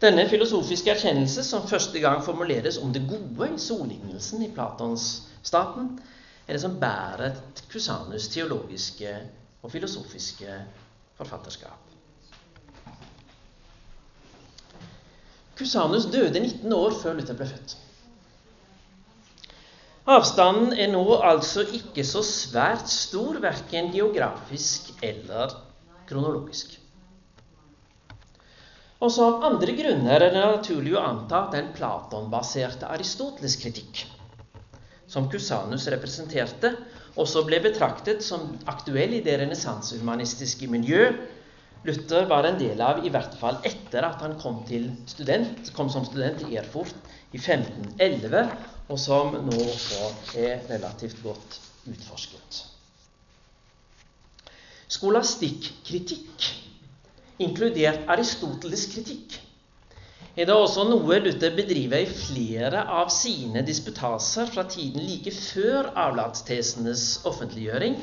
Denne 0.00 0.28
filosofiske 0.28 0.90
erkjennelse, 0.90 1.44
som 1.44 1.68
første 1.68 2.00
gang 2.00 2.24
formuleres 2.24 2.78
om 2.78 2.92
det 2.92 3.04
gode 3.08 3.54
i 3.54 3.58
sollignelsen 3.58 4.42
i 4.42 4.50
Platons 4.54 5.22
staten, 5.42 5.98
er 6.46 6.56
det 6.56 6.62
som 6.62 6.78
bærer 6.80 7.38
Cusanus' 7.72 8.30
teologiske 8.32 9.14
og 9.62 9.70
filosofiske 9.70 10.58
forfatterskap. 11.18 11.78
Cusanus 15.56 16.08
døde 16.10 16.40
19 16.40 16.72
år 16.72 16.98
før 17.02 17.18
Luther 17.18 17.38
ble 17.38 17.46
født. 17.46 17.76
Avstanden 20.12 20.72
er 20.74 20.88
nå 20.90 21.04
altså 21.22 21.62
ikke 21.78 22.02
så 22.04 22.24
svært 22.26 22.88
stor, 22.90 23.36
verken 23.44 23.92
geografisk 23.94 24.90
eller 25.04 25.54
kronologisk. 26.08 26.74
Også 29.02 29.28
av 29.28 29.44
andre 29.46 29.74
grunner 29.78 30.22
er 30.22 30.34
det 30.34 30.42
naturlig 30.42 30.96
å 30.96 31.04
anta 31.04 31.44
at 31.44 31.54
den 31.56 31.70
Platon-baserte 31.74 32.90
Aristoteles 32.90 33.56
kritikk, 33.62 34.04
som 35.12 35.28
Cusanus 35.28 35.86
representerte, 35.92 36.72
også 37.20 37.44
ble 37.44 37.60
betraktet 37.60 38.24
som 38.24 38.54
aktuell 38.72 39.18
i 39.18 39.22
det 39.24 39.36
renessansehumanistiske 39.42 40.70
miljø 40.72 41.10
Luther 41.82 42.28
var 42.30 42.46
en 42.46 42.58
del 42.60 42.78
av, 42.78 43.00
i 43.02 43.10
hvert 43.10 43.32
fall 43.40 43.56
etter 43.66 44.04
at 44.06 44.20
han 44.22 44.36
kom, 44.38 44.60
student, 45.10 45.72
kom 45.74 45.88
som 45.90 46.04
student 46.06 46.44
i 46.46 46.58
Erfurt 46.60 46.94
i 47.34 47.40
1511 47.40 48.44
og 48.92 49.00
som 49.02 49.34
nå 49.48 49.56
også 49.64 50.10
er 50.38 50.62
relativt 50.68 51.18
godt 51.24 51.58
utforsket. 51.90 52.60
Skolastikkritikk, 54.92 56.46
inkludert 57.42 58.06
Aristoteles' 58.12 58.86
kritikk, 58.92 59.40
er 60.32 60.48
det 60.48 60.54
også 60.56 60.86
noe 60.88 61.18
Luther 61.20 61.52
bedriver 61.52 62.00
i 62.00 62.08
flere 62.08 62.86
av 62.88 63.10
sine 63.12 63.60
disputaser 63.66 64.48
fra 64.48 64.64
tiden 64.64 65.04
like 65.04 65.32
før 65.36 65.90
avlatstesenes 66.06 67.20
offentliggjøring, 67.28 67.98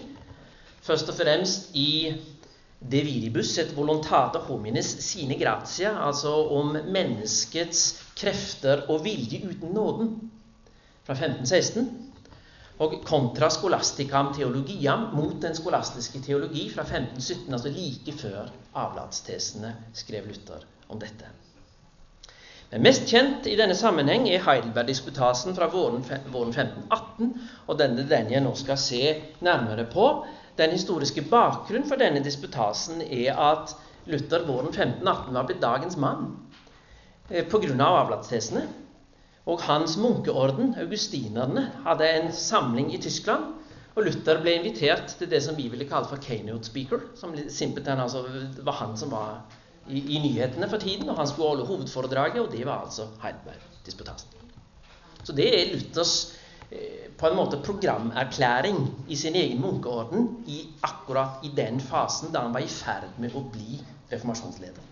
først 0.85 1.09
og 1.09 1.17
fremst 1.17 1.73
i 1.77 2.13
De 2.79 3.01
viribus 3.03 3.57
et 3.59 3.73
volontate 3.75 4.39
homines 4.47 4.87
sine 5.03 5.35
gratia, 5.35 5.89
altså 5.99 6.31
om 6.55 6.77
menneskets 6.87 7.81
krefter 8.15 8.85
og 8.87 9.03
vilje 9.03 9.41
uten 9.49 9.73
nåden 9.75 10.13
fra 11.03 11.17
1516. 11.17 11.89
Og 12.79 12.95
kontra 13.03 13.49
scholasticam 13.51 14.31
theologiam 14.37 15.09
mot 15.11 15.35
den 15.43 15.59
skolastiske 15.59 16.23
teologi 16.23 16.69
fra 16.71 16.87
1517, 16.87 17.51
altså 17.51 17.75
like 17.75 18.15
før 18.21 18.47
avlatstesene, 18.85 19.75
skrev 19.91 20.31
Luther 20.31 20.63
om 20.87 21.03
dette. 21.03 21.27
Men 22.69 22.83
mest 22.85 23.07
kjent 23.09 23.47
i 23.49 23.55
denne 23.57 23.73
sammenheng 23.73 24.27
er 24.29 24.43
Heidelberg-disputasen 24.45 25.55
fra 25.57 25.67
våren, 25.73 26.03
våren 26.29 26.51
1518, 26.53 27.31
og 27.65 27.79
denne 27.79 28.05
den 28.09 28.29
jeg 28.29 28.43
nå 28.45 28.51
skal 28.59 28.77
se 28.77 29.01
nærmere 29.45 29.87
på. 29.89 30.09
Den 30.59 30.75
historiske 30.75 31.23
bakgrunnen 31.31 31.87
for 31.89 31.97
denne 31.97 32.21
disputasen 32.21 33.01
er 33.01 33.39
at 33.41 33.73
Luther 34.09 34.45
våren 34.45 34.69
1518 34.69 35.33
var 35.33 35.47
blitt 35.49 35.63
dagens 35.63 35.97
mann 35.97 36.27
eh, 37.29 37.45
pga. 37.49 37.73
Av 37.73 38.03
avlatstesene. 38.03 38.67
Og 39.49 39.63
hans 39.65 39.95
munkeorden, 39.97 40.75
augustinerne, 40.77 41.63
hadde 41.87 42.09
en 42.19 42.29
samling 42.35 42.91
i 42.93 43.01
Tyskland. 43.01 43.55
Og 43.95 44.05
Luther 44.05 44.43
ble 44.43 44.59
invitert 44.59 45.15
til 45.17 45.31
det 45.31 45.41
som 45.41 45.57
vi 45.57 45.65
ville 45.71 45.89
kalle 45.89 46.09
for 46.11 46.21
keynote 46.21 46.69
speaker. 46.69 47.01
som 47.15 47.33
simpelthen 47.49 47.99
altså, 47.99 48.27
var 48.61 48.77
han 48.83 48.97
som 48.97 49.09
var 49.11 49.41
i, 49.89 50.01
i, 50.15 50.19
nyhetene 50.23 50.69
for 50.69 50.81
tiden, 50.81 51.09
og 51.09 51.17
han 51.17 51.27
skulle 51.27 51.49
holde 51.49 51.65
hovedforedraget, 51.69 52.41
og 52.41 52.51
det 52.51 52.65
var 52.65 52.83
altså 52.85 53.07
Heidelberg-disputasen. 53.23 54.35
Så 55.23 55.35
det 55.35 55.47
er 55.49 55.73
Luthers 55.73 56.13
eh, 56.71 57.09
på 57.17 57.27
en 57.27 57.35
måte 57.37 57.59
programerklæring 57.65 58.77
i 59.09 59.15
sin 59.15 59.35
egen 59.35 59.61
munkeorden 59.61 60.29
i 60.47 60.61
akkurat 60.83 61.43
i 61.43 61.51
den 61.55 61.81
fasen 61.81 62.33
da 62.33 62.45
han 62.45 62.53
var 62.53 62.63
i 62.65 62.71
ferd 62.71 63.09
med 63.17 63.35
å 63.35 63.43
bli 63.51 63.81
reformasjonsleder. 64.11 64.85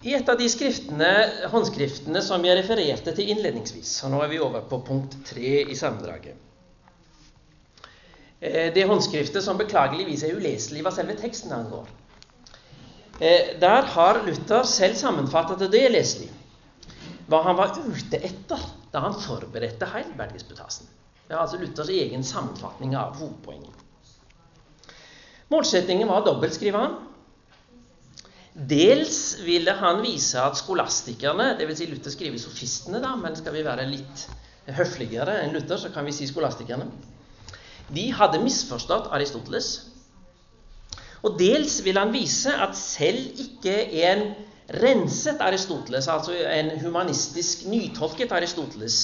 I 0.00 0.14
et 0.16 0.28
av 0.32 0.38
de 0.40 0.46
håndskriftene 1.52 2.22
som 2.24 2.44
jeg 2.44 2.56
refererte 2.56 3.12
til 3.12 3.34
innledningsvis 3.34 3.98
og 4.06 4.14
Nå 4.14 4.22
er 4.24 4.30
vi 4.32 4.38
over 4.40 4.62
på 4.68 4.78
punkt 4.86 5.18
tre 5.28 5.58
i 5.60 5.76
sammendraget. 5.76 6.49
Eh, 8.40 8.72
det 8.74 8.86
håndskriftet 8.88 9.44
som 9.44 9.58
beklageligvis 9.60 10.24
er 10.24 10.36
uleselig 10.36 10.84
hva 10.84 10.92
selve 10.94 11.16
teksten 11.20 11.52
angår. 11.52 11.88
Eh, 13.20 13.56
der 13.60 13.88
har 13.94 14.22
Luther 14.24 14.64
selv 14.64 14.96
sammenfattet 14.96 15.66
det, 15.72 15.84
leselig, 15.92 16.30
hva 17.28 17.42
han 17.44 17.58
var 17.58 17.76
ute 17.76 18.16
etter 18.16 18.64
da 18.90 19.04
han 19.04 19.18
forberedte 19.20 19.86
Heidelberg-disputasen. 19.92 20.88
Det 21.28 21.36
er 21.36 21.44
altså 21.44 21.60
Luthers 21.60 21.92
egen 21.94 22.24
sammenfatning 22.26 22.96
av 22.98 23.14
hovedpoenget. 23.20 23.76
Målsettingen 25.52 26.08
var 26.08 26.24
dobbelt, 26.26 26.56
skriver 26.56 26.78
han. 26.80 26.96
Dels 28.54 29.36
ville 29.44 29.76
han 29.78 30.00
vise 30.02 30.40
at 30.42 30.58
skolastikerne, 30.58 31.52
dvs. 31.60 31.78
Si 31.78 31.86
Luther 31.86 32.14
skriver 32.14 32.40
sofistene, 32.42 32.98
da, 33.04 33.12
men 33.20 33.38
skal 33.38 33.54
vi 33.54 33.62
være 33.66 33.86
litt 33.86 34.26
høfligere 34.74 35.36
enn 35.44 35.54
Luther, 35.54 35.78
så 35.78 35.92
kan 35.94 36.08
vi 36.08 36.16
si 36.16 36.26
skolastikerne, 36.30 36.88
de 37.94 38.10
hadde 38.14 38.42
misforstått 38.42 39.10
Aristoteles. 39.14 39.70
Og 41.22 41.36
dels 41.38 41.80
vil 41.84 41.98
han 41.98 42.12
vise 42.14 42.52
at 42.54 42.76
selv 42.78 43.40
ikke 43.44 43.74
en 44.06 44.30
renset 44.80 45.42
Aristoteles, 45.42 46.08
altså 46.08 46.32
en 46.32 46.70
humanistisk 46.80 47.66
nytolket 47.68 48.32
Aristoteles, 48.32 49.00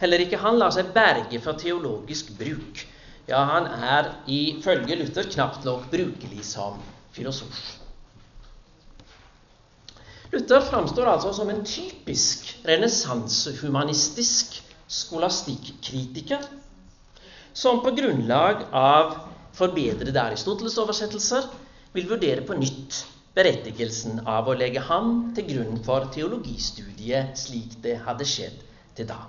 Heller 0.00 0.24
ikke 0.24 0.40
han 0.42 0.58
lar 0.58 0.72
seg 0.74 0.90
berge 0.94 1.38
for 1.42 1.58
teologisk 1.60 2.34
bruk. 2.38 2.82
Ja, 3.28 3.44
han 3.48 3.68
er 3.70 4.10
ifølge 4.28 4.98
Luther 5.00 5.28
knapt 5.32 5.64
nok 5.64 5.86
brukelig 5.92 6.44
som 6.44 6.80
filosof. 7.14 7.60
Luther 10.34 10.64
framstår 10.66 11.08
altså 11.08 11.32
som 11.32 11.50
en 11.52 11.62
typisk 11.64 12.50
renessansehumanistisk 12.66 14.58
skolastikkritiker 14.90 16.42
som 17.54 17.80
på 17.84 17.94
grunnlag 17.94 18.66
av 18.74 19.14
forbedrede 19.54 20.18
Aristoteles-oversettelser 20.18 21.46
vil 21.94 22.08
vurdere 22.10 22.42
på 22.46 22.56
nytt 22.58 23.04
berettigelsen 23.34 24.24
av 24.30 24.48
å 24.50 24.56
legge 24.58 24.82
ham 24.88 25.30
til 25.34 25.46
grunn 25.52 25.78
for 25.86 26.10
teologistudiet 26.14 27.38
slik 27.38 27.78
det 27.82 28.00
hadde 28.06 28.26
skjedd 28.26 28.60
til 28.98 29.08
da. 29.10 29.20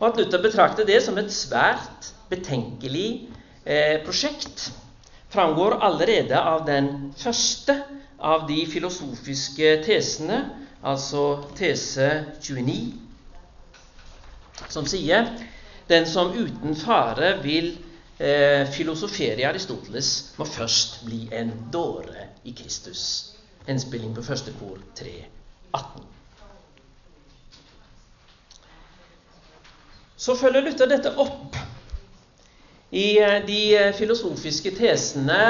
Og 0.00 0.08
at 0.10 0.20
Luther 0.20 0.42
betrakter 0.42 0.88
det 0.88 0.98
som 1.04 1.18
et 1.20 1.32
svært 1.32 2.12
betenkelig 2.32 3.28
eh, 3.64 4.00
prosjekt, 4.04 4.70
framgår 5.32 5.78
allerede 5.80 6.36
av 6.36 6.66
den 6.66 7.12
første 7.16 7.76
av 8.22 8.44
de 8.48 8.64
filosofiske 8.68 9.78
tesene, 9.86 10.42
altså 10.82 11.44
tese 11.56 12.08
29, 12.42 12.92
som 14.72 14.86
sier 14.88 15.30
den 15.88 16.06
som 16.06 16.32
uten 16.32 16.76
fare 16.76 17.34
vil 17.42 17.72
eh, 18.18 18.68
filosofere 18.70 19.40
i 19.40 19.48
Aristoteles, 19.48 20.32
må 20.38 20.46
først 20.46 21.02
bli 21.06 21.26
en 21.34 21.52
dåre 21.72 22.30
i 22.44 22.54
Kristus. 22.56 23.34
Henspilling 23.66 24.14
på 24.14 24.24
første 24.26 24.54
kor 24.58 24.80
3, 24.98 25.12
18. 25.72 26.08
Så 30.22 30.34
følger 30.38 30.62
Luther 30.62 30.86
dette 30.86 31.14
opp 31.18 31.56
i 32.92 33.18
eh, 33.18 33.38
de 33.46 33.60
eh, 33.74 33.94
filosofiske 33.96 34.74
tesene 34.76 35.40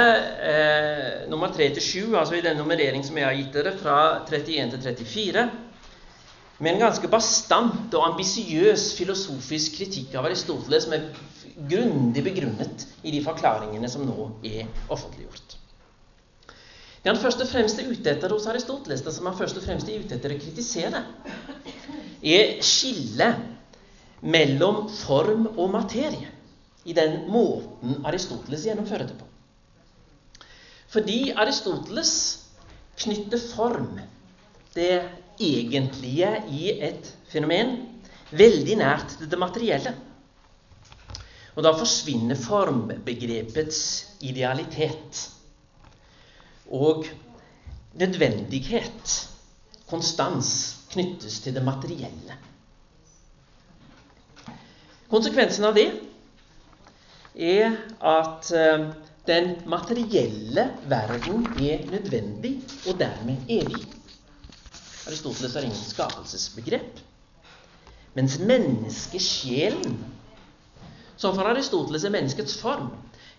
eh, 0.47 1.29
nummer 1.31 1.51
3-7, 1.51 2.15
altså 2.15 2.39
i 2.39 2.45
den 2.45 2.57
nummerering 2.57 3.03
som 3.05 3.19
jeg 3.19 3.27
har 3.27 3.35
gitt 3.35 3.57
dere, 3.59 3.73
fra 3.81 3.97
31 4.31 4.71
til 4.77 4.85
34, 4.87 5.45
med 6.63 6.77
en 6.77 6.83
ganske 6.85 7.09
bastant 7.11 7.95
og 7.99 8.05
ambisiøs 8.13 8.93
filosofisk 8.95 9.81
kritikk 9.81 10.15
av 10.15 10.29
Aristoteles 10.29 10.87
som 10.87 10.95
er 10.95 11.09
grundig 11.69 12.23
begrunnet 12.23 12.85
i 13.03 13.11
de 13.11 13.23
forklaringene 13.25 13.91
som 13.91 14.05
nå 14.07 14.29
er 14.47 14.69
offentliggjort. 14.87 15.57
Det 17.03 17.11
han 17.11 17.19
først 17.19 17.43
og 17.43 17.51
fremst 17.51 17.81
er 17.83 17.89
ute 17.91 18.13
etter 18.13 18.31
hos 18.31 18.47
Aristoteles, 18.47 19.03
det 19.03 19.11
som 19.17 19.27
han 19.27 19.35
først 19.39 19.59
og 19.59 19.65
fremst 19.67 19.91
er 19.91 20.05
ute 20.05 20.15
etter 20.15 20.37
å 20.37 20.39
kritisere, 20.39 21.03
er 22.23 22.53
skillet 22.63 24.23
mellom 24.23 24.85
form 25.01 25.49
og 25.57 25.73
materie 25.75 26.31
i 26.87 26.95
den 26.95 27.25
måten 27.31 28.05
Aristoteles 28.07 28.69
gjennomfører 28.69 29.11
det 29.11 29.19
på. 29.19 29.27
Fordi 30.95 31.19
Aristoteles 31.35 32.15
knytter 33.03 33.43
form, 33.51 33.99
det 34.77 35.03
egentlige 35.43 36.31
i 36.51 36.71
et 36.89 37.11
fenomen, 37.33 37.75
veldig 38.33 38.77
nært 38.81 39.17
det 39.21 39.39
materielle. 39.41 39.95
Og 41.53 41.65
da 41.67 41.75
forsvinner 41.77 42.39
formbegrepets 42.41 43.81
idealitet 44.25 45.27
og 46.73 47.05
nødvendighet, 48.01 49.19
konstans, 49.91 50.53
knyttes 50.93 51.41
til 51.45 51.55
det 51.57 51.65
materielle. 51.65 52.39
Konsekvensen 55.13 55.67
av 55.69 55.77
det 55.77 55.91
er 57.37 57.75
at 58.01 58.49
eh, 58.57 58.87
den 59.29 59.51
materielle 59.69 60.65
verden 60.89 61.45
er 61.61 61.85
nødvendig 61.91 62.55
og 62.89 62.97
dermed 63.01 63.45
evig. 63.49 63.85
Aristoteles 65.07 65.55
har 65.55 65.67
ingen 65.67 65.85
skapelsesbegrep. 65.89 67.01
Mens 68.15 68.37
menneskesjelen, 68.39 69.97
som 71.17 71.35
for 71.35 71.49
Aristoteles 71.49 72.05
er 72.05 72.15
menneskets 72.15 72.59
form, 72.61 72.91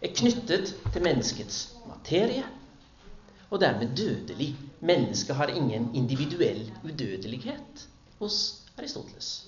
er 0.04 0.12
knyttet 0.18 0.74
til 0.92 1.06
menneskets 1.06 1.70
materie 1.88 2.44
og 3.54 3.62
dermed 3.62 3.96
dødelig. 3.96 4.56
Mennesket 4.84 5.36
har 5.36 5.54
ingen 5.54 5.92
individuell 5.96 6.66
udødelighet 6.84 7.88
hos 8.20 8.40
Aristoteles. 8.78 9.46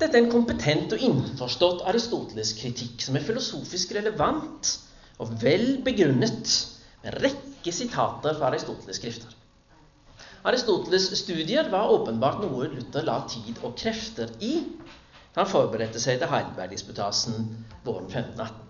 Dette 0.00 0.18
er 0.18 0.24
en 0.24 0.32
kompetent 0.32 0.90
og 0.96 1.02
innforstått 1.06 1.84
Aristoteles-kritikk 1.86 3.04
som 3.04 3.14
er 3.14 3.22
filosofisk 3.22 3.92
relevant 3.94 4.72
og 5.22 5.36
vel 5.44 5.76
begrunnet 5.86 6.48
en 7.02 7.18
rekke 7.24 7.72
sitater 7.74 8.36
fra 8.38 8.50
Aristoteles' 8.50 9.00
skrifter. 9.00 9.34
Aristoteles' 10.42 11.14
studier 11.18 11.70
var 11.70 11.92
åpenbart 11.94 12.42
noe 12.42 12.66
Luther 12.72 13.06
la 13.06 13.20
tid 13.30 13.60
og 13.62 13.76
krefter 13.78 14.30
i 14.42 14.56
da 15.32 15.40
han 15.40 15.48
forberedte 15.48 16.00
seg 16.02 16.18
til 16.20 16.28
Heidelberg-disputasen 16.28 17.46
våren 17.86 18.10
1518. 18.10 18.68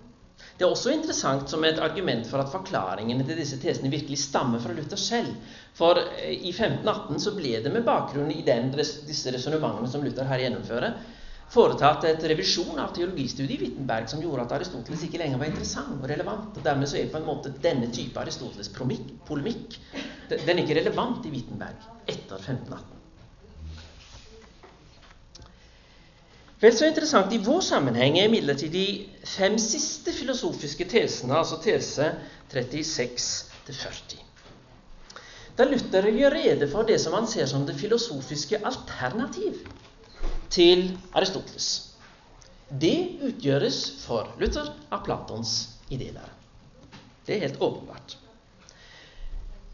Det 0.58 0.66
er 0.66 0.70
også 0.70 0.92
interessant 0.92 1.50
som 1.50 1.64
et 1.66 1.80
argument 1.82 2.26
for 2.28 2.42
at 2.42 2.52
forklaringene 2.52 3.24
til 3.26 3.38
disse 3.40 3.56
tesene 3.62 3.90
virkelig 3.90 4.20
stammer 4.20 4.60
fra 4.62 4.74
Luther 4.76 5.00
selv. 5.00 5.32
For 5.74 5.98
eh, 6.02 6.36
i 6.36 6.52
1518 6.52 7.22
så 7.24 7.32
ble 7.34 7.56
det 7.64 7.72
med 7.72 7.86
bakgrunn 7.86 8.30
i 8.30 8.44
den, 8.46 8.70
disse 8.76 9.32
resonnementene 9.34 9.90
som 9.90 10.04
Luther 10.04 10.28
her 10.28 10.44
gjennomfører, 10.44 11.00
foretatt 11.52 12.06
et 12.08 12.24
revisjon 12.32 12.78
av 12.80 12.94
teologistudiet 12.96 13.58
i 13.58 13.60
Wittenberg 13.66 14.08
som 14.08 14.22
gjorde 14.24 14.46
at 14.46 14.54
Aristoteles 14.56 15.04
ikke 15.04 15.20
lenger 15.20 15.40
var 15.42 15.50
interessant 15.50 15.98
og 15.98 16.08
relevant. 16.08 16.56
og 16.56 16.64
Dermed 16.64 16.88
så 16.88 16.96
er 16.96 17.12
på 17.12 17.20
en 17.20 17.28
måte 17.28 17.52
denne 17.62 17.90
type 17.92 18.20
Aristoteles 18.20 18.72
polemikk 18.72 19.76
den 20.32 20.56
er 20.56 20.64
ikke 20.64 20.78
relevant 20.80 21.26
i 21.28 21.32
Wittenberg 21.34 21.86
etter 22.08 22.38
1518. 22.40 22.98
Vel 26.62 26.74
så 26.78 26.86
interessant 26.86 27.32
i 27.34 27.40
vår 27.42 27.60
sammenheng 27.66 28.20
er 28.20 28.28
imidlertid 28.30 28.70
de 28.70 28.86
fem 29.26 29.56
siste 29.58 30.14
filosofiske 30.14 30.86
tesene, 30.88 31.34
altså 31.34 31.58
tese 31.60 32.06
36-40. 32.52 34.20
Da 35.58 35.66
Luther 35.68 36.06
gjør 36.06 36.36
rede 36.38 36.68
for 36.70 36.86
det 36.88 37.00
som 37.02 37.16
han 37.18 37.26
ser 37.28 37.50
som 37.50 37.66
det 37.66 37.74
filosofiske 37.80 38.62
alternativ 38.62 39.58
til 40.52 40.90
Aristoteles. 41.16 41.68
Det 42.68 43.18
utgjøres 43.24 43.78
for 44.04 44.30
Luther 44.40 44.70
av 44.92 45.02
Platons 45.04 45.54
idélære. 45.92 46.30
Det 47.26 47.36
er 47.36 47.46
helt 47.46 47.60
åpenbart. 47.60 48.16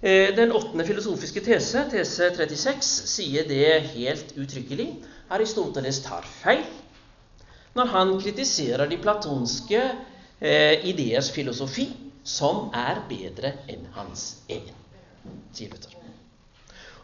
Eh, 0.02 0.34
den 0.36 0.52
åttende 0.54 0.86
filosofiske 0.86 1.42
tese, 1.42 1.84
tese 1.90 2.30
36, 2.36 2.90
sier 3.10 3.46
det 3.48 3.90
helt 3.94 4.34
uttrykkelig. 4.38 4.92
Aristoteles 5.34 6.02
tar 6.04 6.26
feil 6.42 6.66
når 7.76 7.90
han 7.92 8.14
kritiserer 8.18 8.88
de 8.90 8.98
platonske 8.98 9.80
eh, 10.40 10.86
ideers 10.88 11.30
filosofi, 11.30 11.88
som 12.24 12.68
er 12.76 13.02
bedre 13.08 13.54
enn 13.70 13.86
hans 13.94 14.42
egen, 14.50 14.74
sier 15.54 15.70
Luther. 15.72 15.94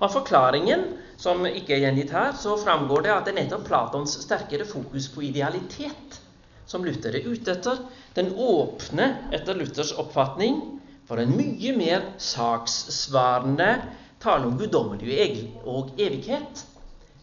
Av 0.05 0.12
forklaringen, 0.12 0.85
som 1.17 1.47
ikke 1.49 1.79
er 1.79 1.87
gjengitt 1.87 2.12
her, 2.12 2.35
så 2.37 2.59
framgår 2.61 3.07
det 3.07 3.12
at 3.14 3.25
det 3.25 3.33
er 3.33 3.38
nettopp 3.38 3.64
Platons 3.69 4.19
sterkere 4.21 4.67
fokus 4.69 5.09
på 5.14 5.25
idealitet 5.31 6.19
som 6.67 6.85
Luther 6.85 7.17
er 7.17 7.29
ute 7.29 7.55
etter. 7.55 7.81
Den 8.17 8.33
åpne, 8.37 9.07
etter 9.33 9.57
Luthers 9.57 9.95
oppfatning, 10.01 10.61
for 11.09 11.21
en 11.21 11.35
mye 11.37 11.73
mer 11.77 12.05
sakssvarende 12.21 13.71
tale 14.21 14.49
om 14.49 14.57
guddommelig 14.61 15.51
og 15.69 15.97
evighet 16.01 16.64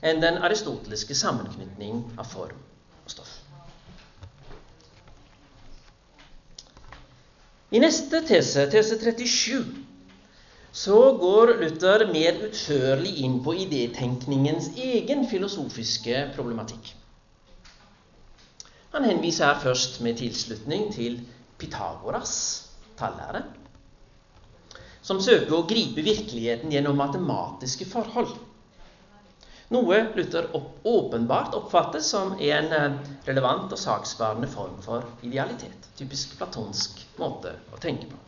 enn 0.05 0.21
den 0.21 0.37
aristoteliske 0.45 1.17
sammenknytning 1.17 2.03
av 2.21 2.29
form 2.29 2.57
og 3.05 3.13
stoff. 3.13 3.31
I 7.71 7.79
neste 7.79 8.21
tese, 8.27 8.67
tese 8.69 8.97
37, 8.99 9.61
så 10.71 11.17
går 11.19 11.57
Luther 11.59 12.05
mer 12.11 12.37
utførlig 12.47 13.17
inn 13.25 13.41
på 13.43 13.55
idétenkningens 13.65 14.71
egen 14.79 15.25
filosofiske 15.27 16.29
problematikk. 16.35 16.93
Han 18.91 19.07
henviser 19.07 19.49
her 19.49 19.59
først 19.59 19.99
med 20.03 20.19
tilslutning 20.19 20.89
til 20.95 21.19
Pythagoras 21.59 22.35
tallære, 22.99 23.43
som 25.01 25.19
søker 25.23 25.57
å 25.57 25.67
gripe 25.67 26.03
virkeligheten 26.05 26.71
gjennom 26.71 26.99
matematiske 26.99 27.87
forhold. 27.91 28.33
Noe 29.71 30.01
Luther 30.15 30.49
åpenbart 30.83 31.55
oppfattes 31.55 32.09
som 32.11 32.33
en 32.35 32.73
eh, 32.75 32.97
relevant 33.27 33.71
og 33.71 33.79
saksvarende 33.79 34.49
form 34.51 34.81
for 34.83 35.07
idealitet. 35.23 35.87
Typisk 35.95 36.35
platonsk 36.39 36.99
måte 37.21 37.55
å 37.71 37.79
tenke 37.79 38.09
på. 38.11 38.19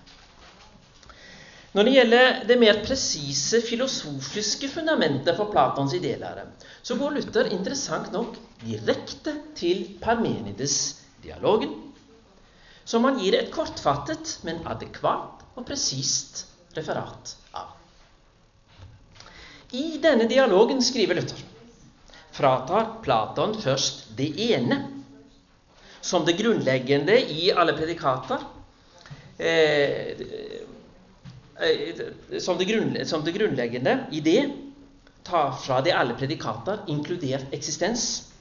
Når 1.74 1.88
det 1.88 1.94
gjelder 1.96 2.44
det 2.46 2.56
mer 2.62 2.80
presise 2.86 3.58
filosofiske 3.66 4.68
fundamentet 4.70 5.34
for 5.38 5.50
Platons 5.50 5.96
idélære, 5.98 6.46
så 6.86 6.98
går 7.00 7.16
Luther 7.16 7.50
interessant 7.50 8.12
nok 8.14 8.36
direkte 8.62 9.34
til 9.58 9.88
Parmenides-dialogen, 10.04 11.74
som 12.86 13.08
han 13.08 13.18
gir 13.18 13.40
et 13.40 13.50
kortfattet, 13.54 14.36
men 14.46 14.62
adekvat 14.70 15.42
og 15.56 15.66
presist 15.66 16.44
referat 16.78 17.34
av. 17.58 17.72
I 19.74 19.98
denne 20.04 20.28
dialogen, 20.30 20.84
skriver 20.86 21.18
Luther, 21.18 21.42
fratar 22.38 23.00
Platon 23.02 23.56
først 23.64 24.12
det 24.18 24.30
ene, 24.52 24.78
som 26.04 26.26
det 26.28 26.38
grunnleggende 26.38 27.18
i 27.18 27.50
alle 27.50 27.74
predikater. 27.74 28.46
Eh, 29.42 30.14
som, 32.40 32.58
det 32.58 33.06
som, 33.08 33.24
det 33.24 33.32
grunnleggende 33.32 33.98
i 34.12 34.20
det 34.20 34.52
ta 35.24 35.52
fra 35.56 35.82
det 35.82 35.94
alle 35.96 36.16
predikater, 36.20 36.80
inkludert 36.88 37.54
eksistens. 37.54 38.32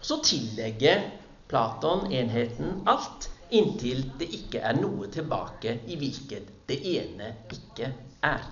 Så 0.00 0.18
tillegger 0.24 1.10
Platon 1.48 2.12
enheten 2.12 2.82
alt, 2.86 3.30
inntil 3.50 4.02
det 4.18 4.28
ikke 4.34 4.60
er 4.60 4.76
noe 4.76 5.08
tilbake 5.12 5.78
i 5.88 5.96
hvilket 5.96 6.50
det 6.68 6.80
ene 6.90 7.30
ikke 7.54 7.92
er. 8.24 8.42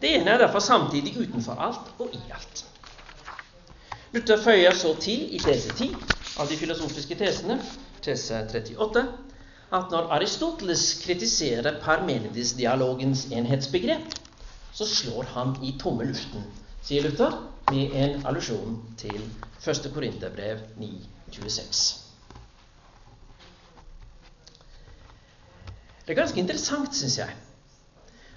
Det 0.00 0.10
ene 0.16 0.34
er 0.34 0.42
derfor 0.42 0.64
samtidig 0.64 1.14
utenfor 1.16 1.60
alt 1.60 1.94
og 2.00 2.12
i 2.16 2.20
alt. 2.32 2.64
Luther 4.12 4.40
føyer 4.42 4.74
så 4.74 4.94
til 5.00 5.28
i 5.36 5.38
tese 5.38 5.72
10 5.76 5.90
av 6.40 6.48
de 6.50 6.56
filosofiske 6.58 7.16
tesene, 7.20 7.60
tese 8.02 8.42
38, 8.50 9.04
at 9.70 9.92
når 9.92 10.10
Aristoteles 10.16 10.82
kritiserer 11.04 11.78
Parmenides-dialogens 11.82 13.28
enhetsbegrep, 13.30 14.16
så 14.74 14.86
slår 14.86 15.28
han 15.34 15.54
i 15.62 15.76
tomme 15.78 16.06
luften, 16.08 16.44
sier 16.82 17.06
Luther, 17.06 17.36
med 17.70 17.94
en 17.94 18.26
allusjon 18.26 18.80
til 18.98 19.20
1. 19.62 19.90
Korinterbrev 19.94 20.64
9.26. 20.80 21.82
Det 26.06 26.16
er 26.16 26.18
ganske 26.18 26.42
interessant, 26.42 26.96
syns 26.96 27.20
jeg, 27.20 27.36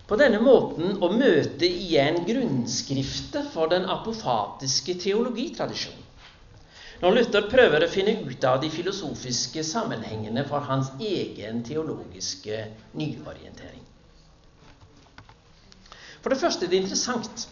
på 0.06 0.18
denne 0.20 0.38
måten 0.44 1.00
å 1.02 1.10
møte 1.16 1.66
igjen 1.66 2.20
grunnskriftet 2.28 3.50
for 3.56 3.72
den 3.72 3.88
apofatiske 3.90 5.00
teologitradisjonen. 5.02 6.03
Når 7.04 7.18
Luther 7.18 7.48
prøver 7.52 7.84
å 7.84 7.92
finne 7.92 8.14
ut 8.24 8.46
av 8.48 8.62
de 8.64 8.70
filosofiske 8.72 9.60
sammenhengene 9.68 10.46
for 10.48 10.64
hans 10.64 10.94
egen 11.04 11.58
teologiske 11.68 12.62
nyorientering. 12.96 13.82
For 16.24 16.32
det 16.32 16.40
første 16.40 16.64
er 16.64 16.72
det 16.72 16.80
interessant 16.80 17.44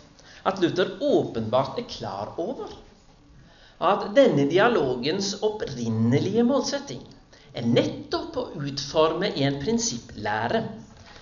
at 0.47 0.61
Luther 0.63 0.93
åpenbart 1.03 1.81
er 1.83 1.89
klar 1.91 2.31
over 2.39 2.71
at 3.91 4.07
denne 4.15 4.47
dialogens 4.47 5.33
opprinnelige 5.43 6.47
målsetting 6.47 7.03
er 7.51 7.67
nettopp 7.67 8.39
å 8.39 8.47
utforme 8.63 9.33
en 9.35 9.59
prinsipplære 9.65 10.63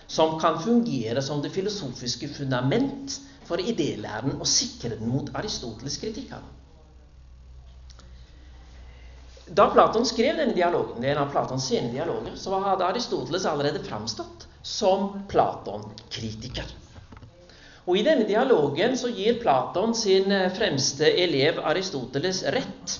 som 0.05 0.37
kan 0.37 0.61
fungere 0.61 1.25
som 1.25 1.41
det 1.41 1.55
filosofiske 1.57 2.29
fundament 2.37 3.17
for 3.49 3.57
idélæren 3.57 4.37
og 4.37 4.45
sikre 4.53 4.99
den 5.01 5.09
mot 5.09 5.33
Aristoteles 5.33 5.97
kritikk 5.97 6.37
av 6.37 6.45
den. 6.45 6.58
Da 9.49 9.69
Platon 9.73 10.05
skrev 10.05 10.37
denne 10.37 10.53
dialogen, 10.53 11.03
en 11.03 11.17
av 11.17 11.31
Platons 11.33 11.65
sene 11.67 11.89
dialoger, 11.93 12.35
så 12.37 12.59
hadde 12.61 12.85
Aristoteles 12.85 13.47
allerede 13.49 13.81
framstått 13.83 14.47
som 14.61 15.23
Platon-kritiker. 15.31 16.69
Og 17.89 17.97
I 17.97 18.03
denne 18.05 18.27
dialogen 18.29 18.97
så 18.97 19.09
gir 19.09 19.39
Platon 19.41 19.95
sin 19.97 20.31
eh, 20.31 20.51
fremste 20.53 21.09
elev 21.09 21.61
Aristoteles 21.65 22.43
rett 22.53 22.99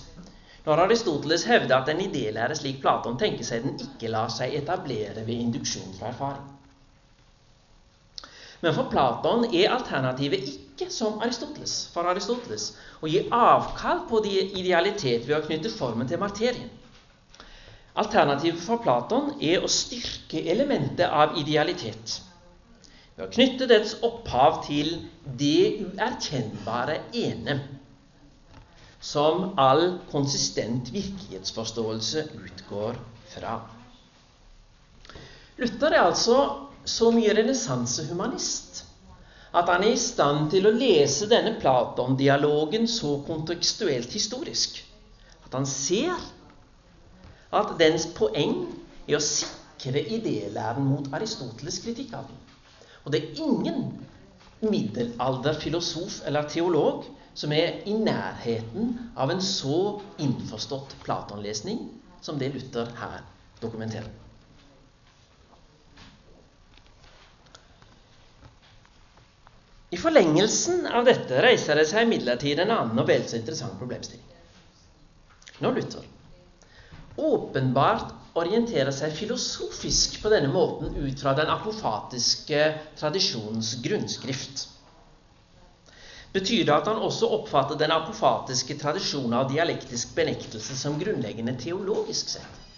når 0.65 0.83
Aristoteles 0.83 1.45
hevder 1.49 1.79
at 1.79 1.89
en 1.89 2.01
idélære 2.03 2.57
slik 2.57 2.81
Platon 2.81 3.17
tenker 3.17 3.45
seg 3.47 3.63
den 3.65 3.77
ikke 3.85 4.09
lar 4.12 4.29
seg 4.33 4.53
etablere 4.57 5.23
ved 5.25 5.45
induksjon 5.45 5.93
fra 5.97 6.12
erfaring. 6.12 6.59
Men 8.62 8.76
for 8.76 8.89
Platon 8.91 9.45
er 9.56 9.72
alternativet 9.72 10.43
ikke 10.50 10.89
som 10.91 11.19
Aristoteles, 11.24 11.76
for 11.93 12.08
Aristoteles 12.12 12.74
å 13.00 13.08
gi 13.08 13.22
avkall 13.32 14.04
på 14.10 14.19
de 14.26 14.34
idealitet 14.60 15.28
ved 15.28 15.38
å 15.38 15.45
knytte 15.45 15.72
formen 15.72 16.08
til 16.10 16.19
materien. 16.19 16.67
Alternativet 18.00 18.60
for 18.63 18.82
Platon 18.84 19.34
er 19.43 19.63
å 19.63 19.72
styrke 19.72 20.43
elementet 20.52 21.08
av 21.08 21.38
idealitet 21.39 22.19
ved 23.15 23.26
å 23.26 23.32
knytte 23.34 23.67
dets 23.67 23.98
opphav 24.06 24.62
til 24.67 24.93
det 25.39 25.82
uerkjennbare 25.84 27.02
ene, 27.19 27.58
som 29.04 29.54
all 29.60 30.00
konsistent 30.12 30.91
virkelighetsforståelse 30.91 32.26
utgår 32.43 33.00
fra. 33.34 33.58
Luther 35.60 35.95
er 35.95 36.06
altså 36.06 36.38
så 36.89 37.12
mye 37.15 37.34
renessansehumanist 37.38 38.84
at 39.49 39.69
han 39.69 39.84
er 39.84 39.95
i 39.95 40.02
stand 40.02 40.52
til 40.54 40.67
å 40.69 40.73
lese 40.75 41.30
denne 41.30 41.56
Platon-dialogen 41.62 42.86
så 42.89 43.15
kontekstuelt 43.25 44.13
historisk 44.13 44.84
at 45.45 45.56
han 45.58 45.65
ser 45.69 46.13
at 47.49 47.73
dens 47.80 48.06
poeng 48.13 48.60
er 49.08 49.17
å 49.17 49.23
sikre 49.25 50.04
idélæren 50.06 50.86
mot 50.86 51.08
Aristoteles' 51.17 51.80
kritikk 51.82 52.13
av 52.13 52.28
den. 52.30 52.38
Og 53.06 53.13
det 53.13 53.21
er 53.23 53.41
ingen 53.41 53.88
middelalderfilosof 54.62 56.19
eller 56.30 56.49
teolog 56.52 57.08
som 57.34 57.54
er 57.56 57.80
i 57.89 57.95
nærheten 57.95 58.91
av 59.17 59.32
en 59.34 59.41
så 59.41 59.99
innforstått 60.21 60.97
Platon-lesning 61.06 61.88
som 62.21 62.38
det 62.38 62.52
Luther 62.54 62.91
her 62.99 63.23
dokumenterer. 63.63 64.28
I 69.89 69.97
forlengelsen 69.97 70.86
av 70.88 71.06
dette 71.08 71.41
reiser 71.41 71.80
det 71.80 71.88
seg 71.89 72.06
imidlertid 72.06 72.60
en 72.62 72.73
annen 72.75 73.02
og 73.02 73.08
vel 73.10 73.23
så 73.25 73.39
interessant 73.39 73.78
problemstilling. 73.80 74.25
Når 75.63 75.78
Luther 75.80 76.06
åpenbart 77.19 78.13
orienterer 78.39 78.93
seg 78.95 79.15
filosofisk 79.17 80.19
på 80.23 80.30
denne 80.32 80.52
måten 80.54 80.93
ut 80.95 81.19
fra 81.19 81.34
den 81.36 81.49
apofatiske 81.52 82.62
tradisjonens 83.02 83.73
grunnskrift, 83.84 84.67
betyr 86.32 86.63
det 86.69 86.75
at 86.78 86.88
han 86.88 87.02
også 87.02 87.28
oppfatter 87.39 87.80
den 87.82 87.91
apofatiske 87.91 88.78
tradisjonen 88.80 89.34
av 89.41 89.49
dialektisk 89.49 90.13
benektelse 90.15 90.78
som 90.78 90.99
grunnleggende 91.02 91.58
teologisk 91.60 92.36
sett. 92.38 92.68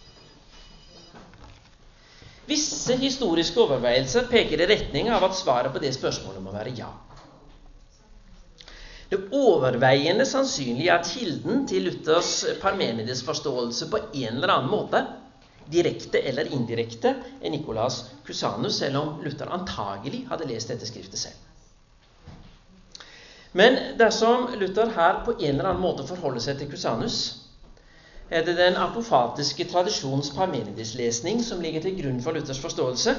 Visse 2.51 2.97
historiske 2.99 3.61
overveielser 3.63 4.27
peker 4.31 4.59
i 4.59 4.67
retning 4.67 5.09
av 5.13 5.23
at 5.23 5.37
svaret 5.39 5.71
på 5.71 5.79
det 5.79 5.93
spørsmålet 5.95 6.43
må 6.43 6.51
være 6.51 6.75
ja. 6.75 6.89
Det 9.11 9.19
overveiende 9.35 10.25
sannsynlig 10.27 10.87
er 10.87 10.99
at 10.99 11.09
kilden 11.11 11.65
til 11.67 11.83
Luthers 11.87 12.45
Parmenides 12.61 13.23
forståelse 13.27 13.89
på 13.91 13.99
en 14.07 14.37
eller 14.37 14.53
annen 14.53 14.71
måte, 14.71 15.01
direkte 15.71 16.19
eller 16.27 16.47
indirekte, 16.51 17.13
er 17.41 17.51
Nicolas 17.51 18.05
Cusanus, 18.27 18.79
selv 18.79 18.99
om 19.01 19.13
Luther 19.23 19.51
antagelig 19.51 20.25
hadde 20.29 20.47
lest 20.47 20.71
dette 20.71 20.87
skriftet 20.87 21.19
selv. 21.19 21.47
Men 23.51 23.77
dersom 23.99 24.53
Luther 24.59 24.91
her 24.95 25.23
på 25.25 25.35
en 25.37 25.53
eller 25.57 25.73
annen 25.73 25.83
måte 25.83 26.07
forholder 26.07 26.43
seg 26.43 26.59
til 26.59 26.71
Cusanus, 26.71 27.19
er 28.31 28.45
det 28.47 28.55
den 28.57 28.77
apofatiske 28.79 29.65
tradisjons 29.67 30.31
Parmenides-lesning 30.35 31.41
som 31.43 31.61
ligger 31.61 31.83
til 31.83 31.97
grunn 31.99 32.21
for 32.23 32.31
Luthers 32.31 32.61
forståelse, 32.63 33.15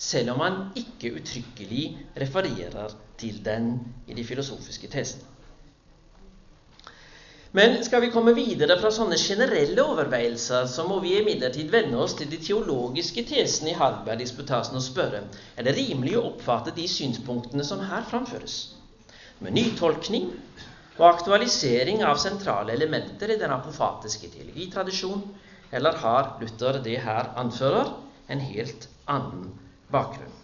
selv 0.00 0.32
om 0.32 0.40
han 0.40 0.54
ikke 0.80 1.12
uttrykkelig 1.18 1.82
refererer 2.22 2.94
til 3.20 3.42
den 3.44 3.74
i 4.08 4.16
de 4.16 4.24
filosofiske 4.24 4.88
tesene. 4.88 5.28
Men 7.52 7.80
skal 7.84 8.00
vi 8.04 8.12
komme 8.14 8.32
videre 8.34 8.76
fra 8.78 8.92
sånne 8.94 9.18
generelle 9.18 9.82
overveielser, 9.82 10.68
så 10.70 10.84
må 10.86 11.00
vi 11.02 11.16
imidlertid 11.18 11.72
vende 11.72 11.98
oss 11.98 12.14
til 12.14 12.30
de 12.30 12.38
teologiske 12.38 13.24
tesene 13.26 13.72
i 13.72 13.76
Harberg-disputasen 13.76 14.78
og 14.78 14.84
spørre 14.86 15.24
er 15.56 15.66
det 15.66 15.74
rimelig 15.74 16.14
å 16.16 16.28
oppfatte 16.30 16.72
de 16.76 16.86
synspunktene 16.88 17.66
som 17.66 17.82
her 17.90 18.06
framføres, 18.06 18.60
med 19.42 19.58
nytolkning 19.58 20.30
og 21.00 21.06
aktualisering 21.08 22.02
av 22.04 22.18
sentrale 22.20 22.74
elementer 22.76 23.32
i 23.32 23.38
den 23.40 23.52
apofatiske 23.54 24.28
teologitradisjon, 24.34 25.22
eller 25.72 25.96
har 26.02 26.34
Luther 26.42 26.80
det 26.84 26.98
her 27.00 27.32
anfører, 27.40 27.94
en 28.28 28.42
helt 28.44 28.84
annen 29.08 29.48
bakgrunn? 29.90 30.36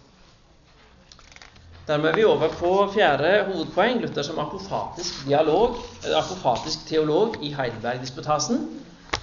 Dermed 1.86 2.10
er 2.10 2.16
vi 2.18 2.24
over 2.26 2.50
på 2.58 2.70
fjerde 2.94 3.44
hovedpoeng, 3.46 4.00
Luther 4.02 4.24
som 4.26 4.40
apofatisk, 4.42 5.20
dialog, 5.28 5.76
apofatisk 6.18 6.88
teolog 6.88 7.36
i 7.46 7.52
Heidelberg-disputasen. 7.54 8.64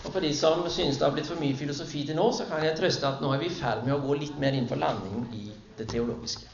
Og 0.05 0.11
For 0.13 0.23
de 0.23 0.31
som 0.37 0.63
synes 0.69 0.99
det 0.99 1.07
har 1.07 1.11
blitt 1.15 1.27
for 1.27 1.41
mye 1.41 1.57
filosofi 1.59 2.05
til 2.07 2.15
nå, 2.15 2.29
så 2.31 2.47
kan 2.47 2.63
jeg 2.63 2.77
trøste 2.79 3.09
at 3.09 3.23
nå 3.23 3.33
er 3.33 3.41
vi 3.41 3.49
i 3.49 3.57
ferd 3.57 3.83
med 3.87 3.97
å 3.97 4.01
gå 4.05 4.15
litt 4.21 4.39
mer 4.39 4.55
inn 4.55 4.69
for 4.69 4.79
landing 4.79 5.25
i 5.35 5.49
det 5.79 5.89
teologiske. 5.91 6.52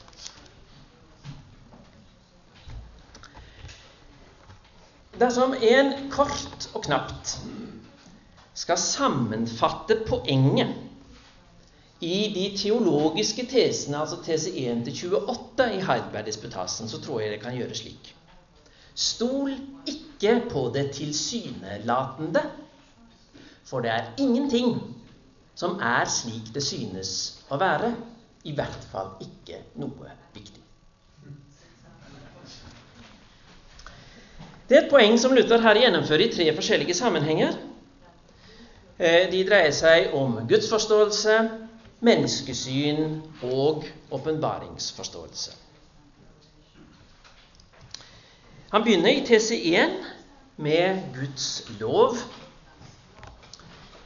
Dersom 5.20 5.52
en 5.52 5.90
kort 6.10 6.70
og 6.74 6.84
knapt 6.86 7.34
skal 8.56 8.78
sammenfatte 8.80 9.98
poenget 10.08 10.72
i 12.00 12.32
de 12.34 12.46
teologiske 12.56 13.44
tesene, 13.50 13.98
altså 14.00 14.22
tese 14.24 14.50
1-28 14.50 15.66
i 15.76 15.82
Heidelberg-disputasen, 15.84 16.88
så 16.88 17.00
tror 17.04 17.20
jeg 17.20 17.34
det 17.34 17.42
kan 17.42 17.56
gjøres 17.56 17.82
slik. 17.82 18.14
Stol 18.94 19.52
ikke 19.86 20.40
på 20.50 20.70
det 20.74 20.90
tilsynelatende, 20.96 22.42
for 23.64 23.84
det 23.84 23.92
er 23.92 24.08
ingenting 24.18 24.78
som 25.54 25.76
er 25.84 26.08
slik 26.08 26.48
det 26.54 26.64
synes 26.64 27.12
å 27.52 27.60
være, 27.60 27.92
i 28.48 28.56
hvert 28.56 28.88
fall 28.92 29.12
ikke 29.20 29.60
noe 29.76 30.16
viktig. 30.32 30.64
Det 34.70 34.76
er 34.78 34.84
et 34.84 34.92
poeng 34.92 35.16
som 35.18 35.32
Luther 35.34 35.58
her 35.64 35.80
gjennomfører 35.82 36.22
i 36.22 36.30
tre 36.30 36.44
forskjellige 36.54 36.94
sammenhenger. 36.94 37.56
Eh, 39.00 39.24
de 39.32 39.40
dreier 39.48 39.72
seg 39.74 40.12
om 40.14 40.36
gudsforståelse, 40.46 41.38
menneskesyn 42.06 43.16
og 43.48 43.82
åpenbaringsforståelse. 44.14 45.56
Han 48.70 48.84
begynner 48.86 49.10
i 49.10 49.24
TC1 49.26 49.96
med 50.62 51.00
Guds 51.16 51.48
lov. 51.80 52.20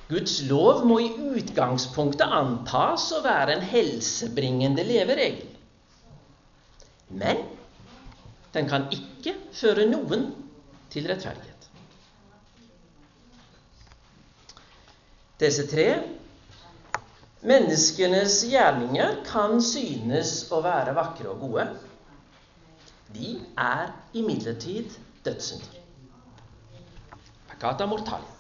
Guds 0.09 0.39
lov 0.49 0.87
må 0.89 0.97
i 1.03 1.11
utgangspunktet 1.35 2.25
antas 2.25 3.11
å 3.13 3.21
være 3.27 3.59
en 3.59 3.67
helsebringende 3.69 4.89
leveregel. 4.89 5.53
Men 7.13 7.45
den 8.57 8.73
kan 8.73 8.89
ikke 8.97 9.37
føre 9.53 9.85
noen 9.93 10.25
til 10.95 11.09
rettferdighet. 11.11 11.71
Disse 15.43 15.67
tre 15.67 15.89
menneskenes 17.45 18.39
gjerninger 18.49 19.19
kan 19.27 19.59
synes 19.63 20.45
å 20.55 20.63
være 20.65 20.95
vakre 20.97 21.33
og 21.33 21.43
gode. 21.43 21.67
De 23.15 23.35
er 23.61 23.91
imidlertid 24.17 24.95
dødssynder. 25.27 25.83
Pacata 27.51 27.87
mortale. 27.91 28.31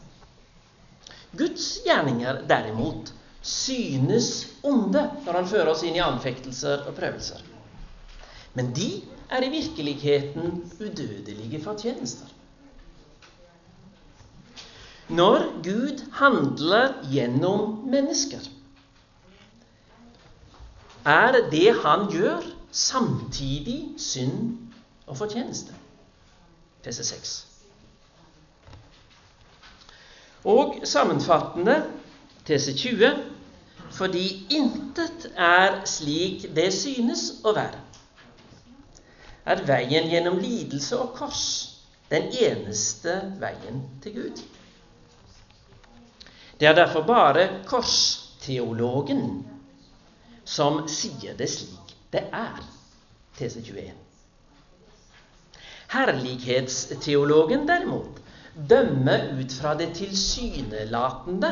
Guds 1.34 1.66
gjerninger 1.84 2.44
derimot 2.48 3.10
synes 3.44 4.30
onde 4.64 5.02
når 5.26 5.40
han 5.40 5.50
fører 5.50 5.72
oss 5.74 5.82
inn 5.84 5.98
i 5.98 6.02
anfektelser 6.04 6.86
og 6.88 6.94
prøvelser. 6.96 7.42
Men 8.54 8.70
de 8.74 8.88
er 9.34 9.44
i 9.44 9.50
virkeligheten 9.52 10.62
udødelige 10.78 11.60
fortjenester. 11.64 12.30
Når 15.08 15.62
Gud 15.62 16.00
handler 16.12 16.92
gjennom 17.12 17.84
mennesker, 17.88 18.40
er 21.04 21.32
det 21.50 21.74
han 21.82 22.06
gjør, 22.12 22.40
samtidig 22.74 23.94
synd 23.98 24.58
og 25.06 25.16
fortjeneste. 25.16 25.74
Tese 26.82 27.04
6. 27.04 27.46
Og 30.44 30.80
sammenfattende 30.84 31.84
tese 32.46 32.74
20 32.76 33.12
fordi 33.94 34.46
intet 34.50 35.30
er 35.36 35.84
slik 35.86 36.48
det 36.56 36.72
synes 36.74 37.28
å 37.46 37.52
være, 37.54 37.78
er 39.46 39.62
veien 39.68 40.08
gjennom 40.10 40.40
lidelse 40.42 40.98
og 40.98 41.12
kors 41.14 41.44
den 42.10 42.26
eneste 42.32 43.14
veien 43.40 43.84
til 44.02 44.16
Gud. 44.18 44.42
Det 46.60 46.68
er 46.68 46.76
derfor 46.78 47.02
bare 47.06 47.48
korsteologen 47.66 49.44
som 50.44 50.84
sier 50.90 51.36
det 51.38 51.48
slik 51.50 51.94
det 52.14 52.26
er. 52.30 52.60
Tese 53.34 53.62
21. 53.64 53.90
Herlighetsteologen 55.94 57.66
derimot 57.66 58.20
dømmer 58.54 59.32
ut 59.34 59.54
fra 59.58 59.74
det 59.78 59.90
tilsynelatende, 59.98 61.50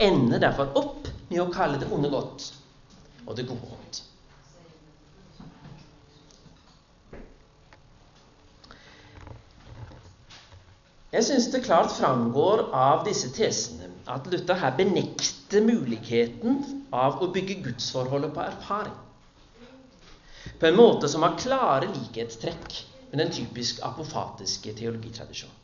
ender 0.00 0.42
derfor 0.42 0.72
opp 0.78 1.10
med 1.28 1.42
å 1.44 1.50
kalle 1.54 1.78
det 1.78 1.90
onde 1.94 2.10
godt 2.10 2.48
og 3.26 3.36
det 3.38 3.46
gode 3.46 3.68
ondt. 3.70 4.00
Jeg 11.10 11.26
syns 11.26 11.48
det 11.50 11.64
klart 11.64 11.90
framgår 11.96 12.68
av 12.76 13.04
disse 13.06 13.32
tesene 13.34 13.88
at 14.10 14.26
Luther 14.30 14.58
her 14.60 14.76
benekter 14.78 15.64
muligheten 15.66 16.60
av 16.94 17.18
å 17.22 17.30
bygge 17.34 17.56
gudsforholdet 17.64 18.34
på 18.34 18.44
erfaring. 18.44 18.98
På 20.60 20.68
en 20.68 20.78
måte 20.78 21.08
som 21.10 21.26
har 21.26 21.38
klare 21.40 21.90
likhetstrekk 21.90 22.76
med 23.10 23.18
den 23.24 23.32
typisk 23.34 23.82
apofatiske 23.86 24.74
teologitradisjonen. 24.78 25.56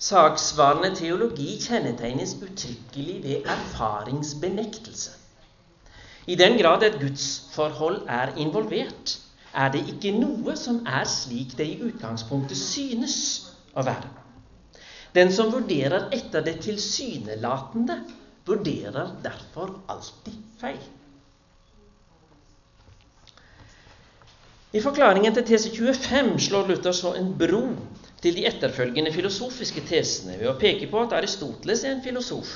Saksvarende 0.00 0.94
teologi 0.96 1.58
kjennetegnes 1.60 2.34
uttrykkelig 2.40 3.16
ved 3.24 3.48
erfaringsbenektelse. 3.52 5.12
I 6.26 6.36
den 6.40 6.56
grad 6.56 6.82
et 6.86 6.96
gudsforhold 7.02 8.06
er 8.08 8.32
involvert, 8.40 9.18
er 9.54 9.72
det 9.74 9.82
ikke 9.94 10.12
noe 10.14 10.54
som 10.56 10.82
er 10.86 11.06
slik 11.10 11.56
det 11.58 11.66
i 11.66 11.78
utgangspunktet 11.88 12.58
synes 12.58 13.16
å 13.74 13.84
være. 13.86 14.08
Den 15.14 15.32
som 15.34 15.50
vurderer 15.52 16.08
etter 16.14 16.44
det 16.46 16.60
tilsynelatende, 16.62 17.98
vurderer 18.46 19.14
derfor 19.22 19.80
alltid 19.90 20.38
feil. 20.60 20.80
I 24.70 24.80
forklaringen 24.80 25.34
til 25.34 25.46
tese 25.48 25.72
25 25.74 26.36
slår 26.46 26.68
Luther 26.70 26.94
så 26.94 27.16
en 27.18 27.32
bro 27.38 27.64
til 28.22 28.36
de 28.36 28.44
etterfølgende 28.46 29.10
filosofiske 29.12 29.82
tesene 29.88 30.36
ved 30.38 30.46
å 30.46 30.58
peke 30.60 30.86
på 30.90 31.00
at 31.02 31.16
Aristoteles 31.18 31.82
er 31.84 31.96
en 31.96 32.04
filosof 32.04 32.52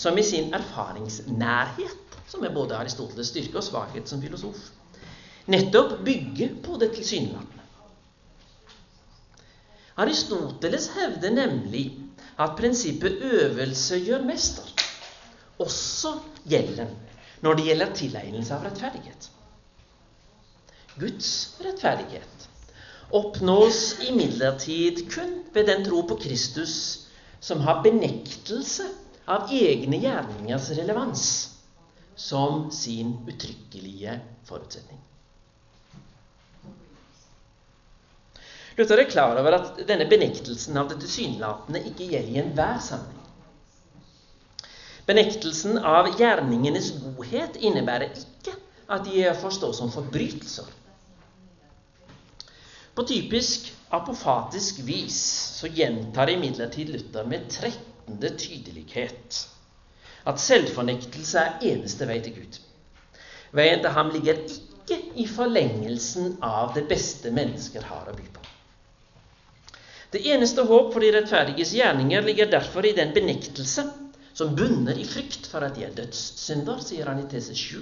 som 0.00 0.16
i 0.16 0.24
sin 0.24 0.54
erfaringsnærhet, 0.56 2.16
som 2.32 2.44
er 2.44 2.54
både 2.54 2.78
Aristoteles' 2.78 3.28
styrke 3.34 3.60
og 3.60 3.66
svakhet 3.66 4.08
som 4.08 4.22
filosof, 4.22 4.56
nettopp 5.46 5.98
bygger 6.04 6.54
på 6.62 6.76
det 6.80 6.92
tilsynelatende. 6.96 7.62
Aristoteles 10.02 10.88
hevder 10.96 11.34
nemlig 11.34 11.86
at 12.38 12.56
prinsippet 12.56 13.22
'øvelse 13.22 13.98
gjør 14.04 14.22
mester' 14.24 14.72
også 15.58 16.18
gjelder 16.48 16.86
når 17.42 17.54
det 17.54 17.64
gjelder 17.64 17.94
tilegnelse 17.94 18.54
av 18.54 18.64
rettferdighet. 18.66 19.30
Guds 20.98 21.30
rettferdighet 21.64 22.48
oppnås 23.12 23.98
imidlertid 24.08 25.04
kun 25.12 25.38
ved 25.54 25.66
den 25.66 25.84
tro 25.84 26.02
på 26.08 26.16
Kristus 26.22 26.74
som 27.40 27.60
har 27.60 27.82
benektelse 27.84 28.86
av 29.26 29.50
egne 29.52 29.98
gjerningers 30.00 30.70
relevans 30.78 31.24
som 32.16 32.70
sin 32.70 33.16
uttrykkelige 33.28 34.20
forutsetning. 34.48 35.00
Luther 38.76 39.02
er 39.02 39.10
klar 39.10 39.36
over 39.40 39.58
at 39.58 39.82
denne 39.88 40.06
benektelsen 40.08 40.78
av 40.80 40.88
det 40.90 41.00
tilsynelatende 41.02 41.82
ikke 41.90 42.08
gjelder 42.08 42.32
i 42.32 42.40
enhver 42.42 42.78
sammenheng. 42.80 43.18
Benektelsen 45.06 45.80
av 45.82 46.12
gjerningenes 46.16 46.92
godhet 47.02 47.58
innebærer 47.58 48.14
ikke 48.14 48.54
at 48.92 49.04
de 49.06 49.24
er 49.24 49.32
å 49.32 49.40
forstå 49.40 49.72
som 49.76 49.90
forbrytelser. 49.92 50.68
På 52.92 53.04
typisk 53.08 53.72
apofatisk 53.92 54.82
vis 54.86 55.18
så 55.58 55.68
gjentar 55.72 56.30
imidlertid 56.32 56.92
Luther 56.92 57.28
med 57.28 57.48
trettende 57.52 58.30
tydelighet 58.38 59.40
at 60.28 60.40
selvfornektelse 60.40 61.40
er 61.40 61.64
eneste 61.72 62.06
vei 62.06 62.20
til 62.22 62.36
Gud. 62.36 62.60
Veien 63.56 63.82
til 63.82 63.96
ham 63.96 64.12
ligger 64.14 64.38
ikke 64.46 64.98
i 65.18 65.26
forlengelsen 65.28 66.36
av 66.46 66.76
det 66.76 66.86
beste 66.90 67.32
mennesker 67.34 67.84
har 67.88 68.08
å 68.08 68.16
by 68.16 68.28
på. 68.32 68.41
Det 70.12 70.20
eneste 70.28 70.66
håp 70.68 70.92
for 70.92 71.00
de 71.00 71.08
rettferdiges 71.14 71.72
gjerninger 71.72 72.24
ligger 72.26 72.50
derfor 72.52 72.84
i 72.84 72.92
den 72.96 73.14
benektelse 73.16 73.86
som 74.36 74.54
bunner 74.56 74.98
i 74.98 75.06
frykt 75.08 75.46
for 75.48 75.64
at 75.64 75.76
de 75.76 75.86
er 75.86 75.94
dødssynder, 75.96 76.80
sier 76.84 77.08
han 77.08 77.22
i 77.22 77.28
tese 77.30 77.56
7. 77.56 77.80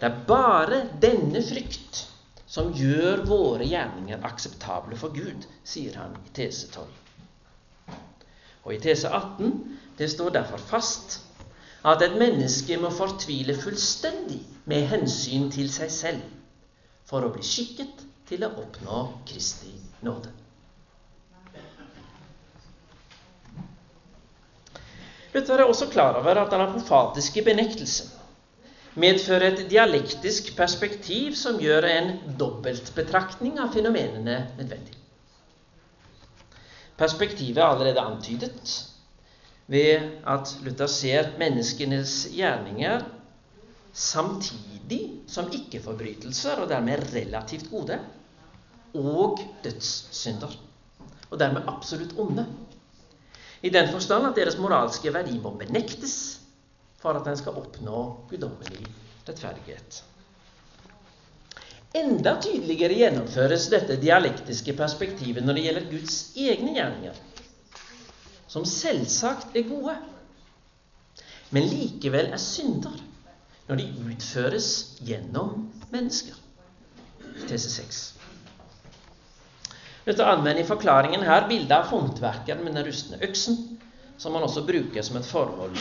Det 0.00 0.08
er 0.08 0.16
bare 0.26 0.80
denne 1.02 1.42
frykt 1.46 2.02
som 2.50 2.72
gjør 2.74 3.22
våre 3.28 3.66
gjerninger 3.66 4.24
akseptable 4.26 4.98
for 4.98 5.14
Gud, 5.14 5.46
sier 5.66 5.98
han 6.00 6.16
i 6.26 6.32
tese 6.34 6.70
12. 6.74 6.86
Og 8.66 8.74
i 8.74 8.80
tese 8.82 9.10
18 9.10 9.52
det 9.98 10.08
står 10.10 10.34
derfor 10.34 10.62
fast 10.72 11.20
at 11.86 12.02
et 12.02 12.16
menneske 12.18 12.78
må 12.82 12.90
fortvile 12.90 13.54
fullstendig 13.54 14.40
med 14.66 14.88
hensyn 14.90 15.46
til 15.54 15.70
seg 15.70 15.92
selv 15.94 16.26
for 17.06 17.22
å 17.22 17.30
bli 17.30 17.46
skikket 17.46 18.02
til 18.26 18.42
å 18.42 18.50
oppnå 18.64 19.04
Kristi 19.30 19.70
nåde. 20.02 20.34
Luther 25.36 25.60
er 25.60 25.68
også 25.68 25.90
klar 25.92 26.16
over 26.16 26.38
at 26.40 26.52
den 26.52 26.64
apofatiske 26.64 27.42
benektelsen 27.44 28.12
medfører 28.96 29.50
et 29.50 29.66
dialektisk 29.68 30.54
perspektiv 30.56 31.34
som 31.36 31.58
gjør 31.60 31.84
en 31.90 32.12
dobbeltbetraktning 32.40 33.58
av 33.60 33.74
fenomenene 33.74 34.38
nødvendig. 34.56 34.94
Perspektivet 36.96 37.60
er 37.60 37.68
allerede 37.68 38.00
antydet 38.00 38.72
ved 39.68 40.06
at 40.24 40.54
Luther 40.64 40.88
ser 40.88 41.34
menneskenes 41.36 42.14
gjerninger 42.32 43.04
samtidig 43.92 45.02
som 45.28 45.50
ikke-forbrytelser, 45.52 46.62
og 46.62 46.68
dermed 46.68 47.04
relativt 47.12 47.68
gode, 47.70 47.98
og 48.94 49.40
dødssynder, 49.64 50.56
og 51.30 51.40
dermed 51.40 51.68
absolutt 51.68 52.16
onde. 52.16 52.46
I 53.62 53.70
den 53.72 53.88
forstand 53.92 54.26
at 54.28 54.36
deres 54.36 54.58
moralske 54.60 55.12
verdi 55.14 55.38
må 55.40 55.54
benektes 55.56 56.16
for 57.00 57.16
at 57.16 57.28
en 57.30 57.38
skal 57.38 57.56
oppnå 57.60 58.02
guddommelig 58.30 58.84
rettferdighet. 59.26 60.02
Enda 61.96 62.34
tydeligere 62.42 62.98
gjennomføres 62.98 63.70
dette 63.72 63.96
dialektiske 64.00 64.74
perspektivet 64.76 65.44
når 65.44 65.56
det 65.56 65.64
gjelder 65.64 65.88
Guds 65.90 66.18
egne 66.36 66.74
gjerninger, 66.76 67.16
som 68.50 68.66
selvsagt 68.68 69.56
er 69.56 69.68
gode, 69.70 69.96
men 71.54 71.68
likevel 71.70 72.32
er 72.34 72.42
synder 72.42 72.98
når 73.68 73.80
de 73.80 73.86
utføres 74.10 74.68
gjennom 75.00 75.70
mennesker. 75.92 76.36
Tese 77.46 77.70
6. 77.70 78.02
Dette 80.06 80.22
anvender 80.22 80.62
i 80.62 80.66
forklaringen 80.66 81.24
her 81.26 81.48
bildet 81.48 81.72
av 81.74 81.88
håndverkeren 81.90 82.60
med 82.62 82.76
den 82.78 82.86
rustne 82.86 83.18
øksen, 83.26 83.56
som 84.22 84.36
man 84.36 84.44
også 84.46 84.62
bruker 84.68 85.02
som 85.02 85.16
et, 85.18 85.26
forhold, 85.26 85.74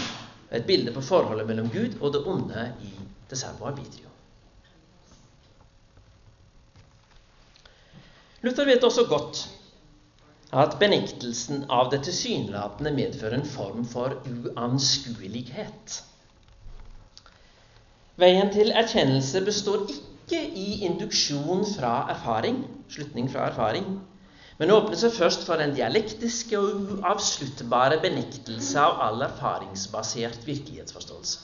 et 0.49 0.65
bilde 0.65 0.93
på 0.95 1.03
forholdet 1.05 1.45
mellom 1.45 1.69
Gud 1.69 1.99
og 2.01 2.15
det 2.15 2.23
onde 2.31 2.63
i 2.81 2.89
det 3.29 3.37
servo 3.37 3.67
arbitrio. 3.69 4.09
Luther 8.41 8.65
vet 8.65 8.83
også 8.85 9.05
godt 9.09 9.43
at 10.55 10.75
benektelsen 10.81 11.67
av 11.69 11.91
det 11.93 12.01
tilsynelatende 12.07 12.95
medfører 12.97 13.37
en 13.37 13.47
form 13.49 13.85
for 13.89 14.17
uanskuelighet. 14.25 16.01
Veien 18.21 18.51
til 18.53 18.73
erkjennelse 18.73 19.41
består 19.45 19.85
ikke 19.91 20.41
i 20.41 20.81
induksjon 20.87 21.65
fra 21.75 21.95
erfaring, 22.13 22.63
slutning 22.89 23.29
fra 23.29 23.49
erfaring, 23.51 23.99
men 24.57 24.71
åpner 24.71 24.95
seg 24.99 25.11
først 25.17 25.43
for 25.47 25.59
den 25.59 25.73
dialektiske 25.75 26.55
og 26.59 26.95
uavsluttbare 26.95 27.99
benektelse 28.03 28.79
av 28.79 29.01
all 29.03 29.25
erfaringsbasert 29.27 30.45
virkelighetsforståelse. 30.47 31.39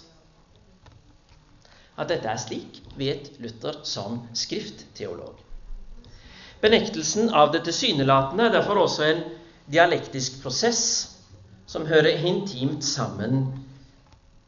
At 2.00 2.10
dette 2.10 2.30
er 2.32 2.40
slik, 2.40 2.80
vet 2.98 3.34
Luther 3.44 3.82
som 3.84 4.22
skriftteolog. 4.38 5.36
Benektelsen 6.62 7.34
av 7.36 7.52
det 7.52 7.66
tilsynelatende 7.66 8.48
er 8.48 8.56
derfor 8.56 8.86
også 8.86 9.06
en 9.10 9.24
dialektisk 9.72 10.40
prosess 10.44 10.84
som 11.70 11.88
hører 11.90 12.24
intimt 12.28 12.86
sammen 12.86 13.44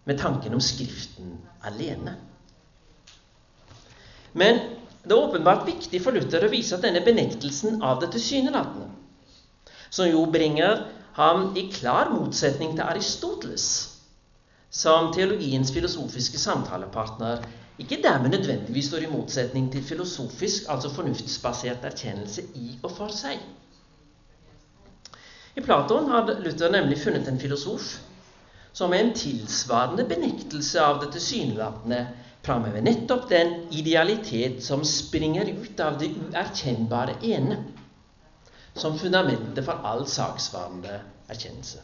med 0.06 0.20
tanken 0.20 0.56
om 0.56 0.62
Skriften 0.64 1.38
alene. 1.64 2.16
Men 4.34 4.60
det 5.04 5.12
er 5.12 5.20
åpenbart 5.20 5.66
viktig 5.68 6.00
for 6.04 6.16
Luther 6.16 6.46
å 6.46 6.52
vise 6.52 6.78
at 6.78 6.86
denne 6.86 7.04
benektelsen 7.04 7.82
av 7.84 8.00
det 8.02 8.14
tilsynelatende, 8.16 8.88
som 9.92 10.08
jo 10.08 10.24
bringer 10.32 10.86
ham 11.18 11.50
i 11.60 11.68
klar 11.74 12.12
motsetning 12.14 12.78
til 12.78 12.86
Aristoteles, 12.86 13.66
som 14.74 15.12
teologiens 15.14 15.74
filosofiske 15.76 16.40
samtalepartner, 16.42 17.44
ikke 17.82 18.00
dermed 18.02 18.32
nødvendigvis 18.34 18.88
står 18.90 19.06
i 19.06 19.12
motsetning 19.12 19.68
til 19.74 19.84
filosofisk, 19.86 20.70
altså 20.70 20.90
fornuftsbasert 20.94 21.86
erkjennelse 21.90 22.48
i 22.56 22.78
og 22.82 22.92
for 22.96 23.14
seg. 23.14 23.42
I 25.54 25.62
Platon 25.62 26.10
har 26.10 26.32
Luther 26.42 26.72
nemlig 26.74 27.00
funnet 27.04 27.28
en 27.30 27.42
filosof 27.42 27.92
som 28.74 28.90
med 28.90 29.04
en 29.04 29.16
tilsvarende 29.18 30.06
benektelse 30.10 30.82
av 30.82 31.02
det 31.04 31.12
tilsynelatende 31.14 32.00
framhever 32.44 32.82
nettopp 32.84 33.30
den 33.30 33.54
idealitet 33.72 34.64
som 34.64 34.84
springer 34.86 35.48
ut 35.50 35.80
av 35.80 35.98
det 36.00 36.12
uerkjennbare 36.12 37.16
ene, 37.24 37.62
som 38.76 39.00
fundamentet 39.00 39.66
for 39.66 39.86
all 39.86 40.06
saksvarende 40.10 41.00
erkjennelse. 41.32 41.84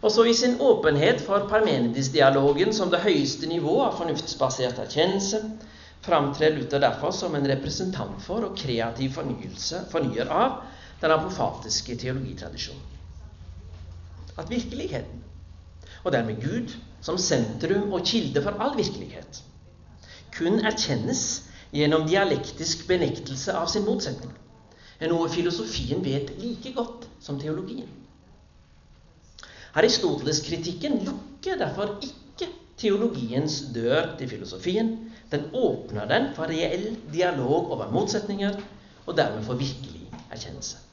Også 0.00 0.24
i 0.24 0.34
sin 0.34 0.56
åpenhet 0.64 1.20
for 1.20 1.44
Parmenides-dialogen 1.50 2.72
som 2.72 2.88
det 2.88 3.02
høyeste 3.04 3.48
nivå 3.50 3.74
av 3.84 3.98
fornuftsbasert 3.98 4.78
erkjennelse 4.86 5.42
framtrer 6.00 6.54
Luther 6.54 6.80
derfor 6.80 7.12
som 7.12 7.34
en 7.36 7.48
representant 7.48 8.22
for 8.24 8.46
og 8.48 8.56
kreativ 8.56 9.12
fornyer 9.12 10.32
av 10.32 10.62
den 11.02 11.12
apofatiske 11.12 11.98
teologitradisjonen. 12.00 12.86
At 14.40 14.48
virkeligheten, 14.48 15.20
og 16.00 16.14
dermed 16.14 16.40
Gud, 16.40 16.72
som 17.04 17.18
sentrum 17.18 17.92
og 17.96 18.04
kilde 18.06 18.42
for 18.44 18.60
all 18.60 18.76
virkelighet, 18.76 19.42
kun 20.36 20.60
erkjennes 20.66 21.22
gjennom 21.74 22.06
dialektisk 22.08 22.86
benektelse 22.88 23.54
av 23.56 23.70
sin 23.72 23.86
motsetning, 23.86 24.32
er 25.00 25.08
noe 25.08 25.30
filosofien 25.32 26.02
vet 26.04 26.34
like 26.42 26.74
godt 26.76 27.06
som 27.24 27.38
teologien. 27.40 27.88
Aristoteles-kritikken 29.80 30.98
lukker 31.06 31.56
derfor 31.60 31.96
ikke 32.04 32.50
teologiens 32.80 33.60
dør 33.74 34.16
til 34.18 34.28
filosofien. 34.32 34.92
Den 35.30 35.46
åpner 35.54 36.08
den 36.10 36.30
for 36.34 36.50
reell 36.50 36.96
dialog 37.12 37.70
over 37.70 37.90
motsetninger, 37.94 38.58
og 39.06 39.16
dermed 39.16 39.46
for 39.46 39.58
virkelig 39.58 40.08
erkjennelse. 40.30 40.89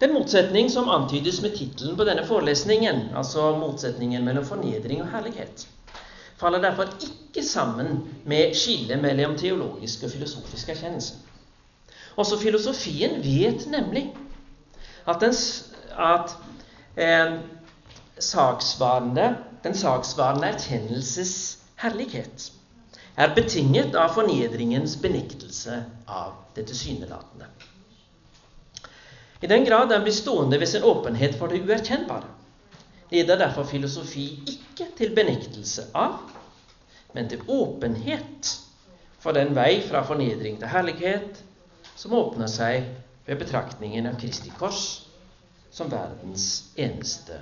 Den 0.00 0.14
motsetning 0.16 0.70
som 0.72 0.88
antydes 0.88 1.42
med 1.44 1.52
tittelen 1.58 1.96
på 1.96 2.04
denne 2.08 2.24
forelesningen, 2.26 3.10
altså 3.16 3.50
motsetningen 3.60 4.24
mellom 4.24 4.46
fornedring 4.48 5.02
og 5.04 5.10
herlighet, 5.12 5.66
faller 6.40 6.62
derfor 6.62 6.88
ikke 7.04 7.44
sammen 7.44 7.98
med 8.24 8.54
skillet 8.56 9.02
mellom 9.02 9.36
teologisk 9.36 10.06
og 10.06 10.14
filosofisk 10.14 10.72
erkjennelse. 10.72 11.18
Også 12.16 12.38
filosofien 12.40 13.20
vet 13.24 13.66
nemlig 13.68 14.06
at, 15.06 15.20
den, 15.20 15.36
at 15.98 16.36
eh, 16.96 17.36
saksvarende, 18.18 19.36
den 19.64 19.76
saksvarende 19.76 20.48
erkjennelses 20.48 21.34
herlighet 21.82 22.52
er 23.20 23.34
betinget 23.36 23.94
av 24.00 24.14
fornedringens 24.16 24.96
benektelse 25.02 25.82
av 26.08 26.38
det 26.56 26.70
tilsynelatende. 26.72 27.52
I 29.40 29.46
den 29.46 29.64
grad 29.64 29.88
den 29.88 30.02
blir 30.04 30.12
stående 30.12 30.58
ved 30.60 30.68
sin 30.68 30.84
åpenhet 30.84 31.38
for 31.38 31.48
det 31.48 31.62
uerkjennbare, 31.64 32.28
leder 33.10 33.38
derfor 33.40 33.64
filosofi 33.64 34.26
ikke 34.46 34.90
til 34.98 35.14
benektelse 35.16 35.86
av, 35.96 36.18
men 37.14 37.28
til 37.30 37.42
åpenhet 37.48 38.50
for 39.20 39.36
den 39.36 39.54
vei 39.56 39.80
fra 39.88 40.02
fornedring 40.06 40.60
til 40.60 40.70
herlighet 40.70 41.40
som 41.96 42.14
åpner 42.16 42.50
seg 42.52 42.84
ved 43.26 43.40
betraktningen 43.40 44.06
av 44.10 44.20
Kristi 44.20 44.52
kors 44.58 45.00
som 45.72 45.90
verdens 45.92 46.46
eneste 46.76 47.40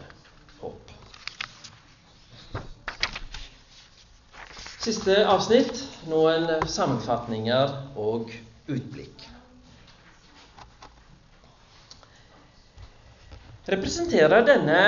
håp. 0.62 0.94
Siste 4.78 5.18
avsnitt 5.28 5.82
noen 6.08 6.68
sammenfatninger 6.70 7.74
og 7.98 8.30
utblikk. 8.70 9.26
Representerer 13.68 14.46
denne 14.48 14.78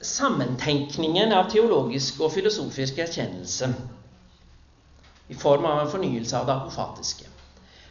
sammentenkningen 0.00 1.34
av 1.36 1.50
teologisk 1.52 2.22
og 2.24 2.30
filosofisk 2.32 3.02
erkjennelse 3.04 3.68
i 5.28 5.36
form 5.36 5.66
av 5.68 5.82
en 5.82 5.90
fornyelse 5.92 6.38
av 6.38 6.46
det 6.48 6.54
apofatiske. 6.54 7.28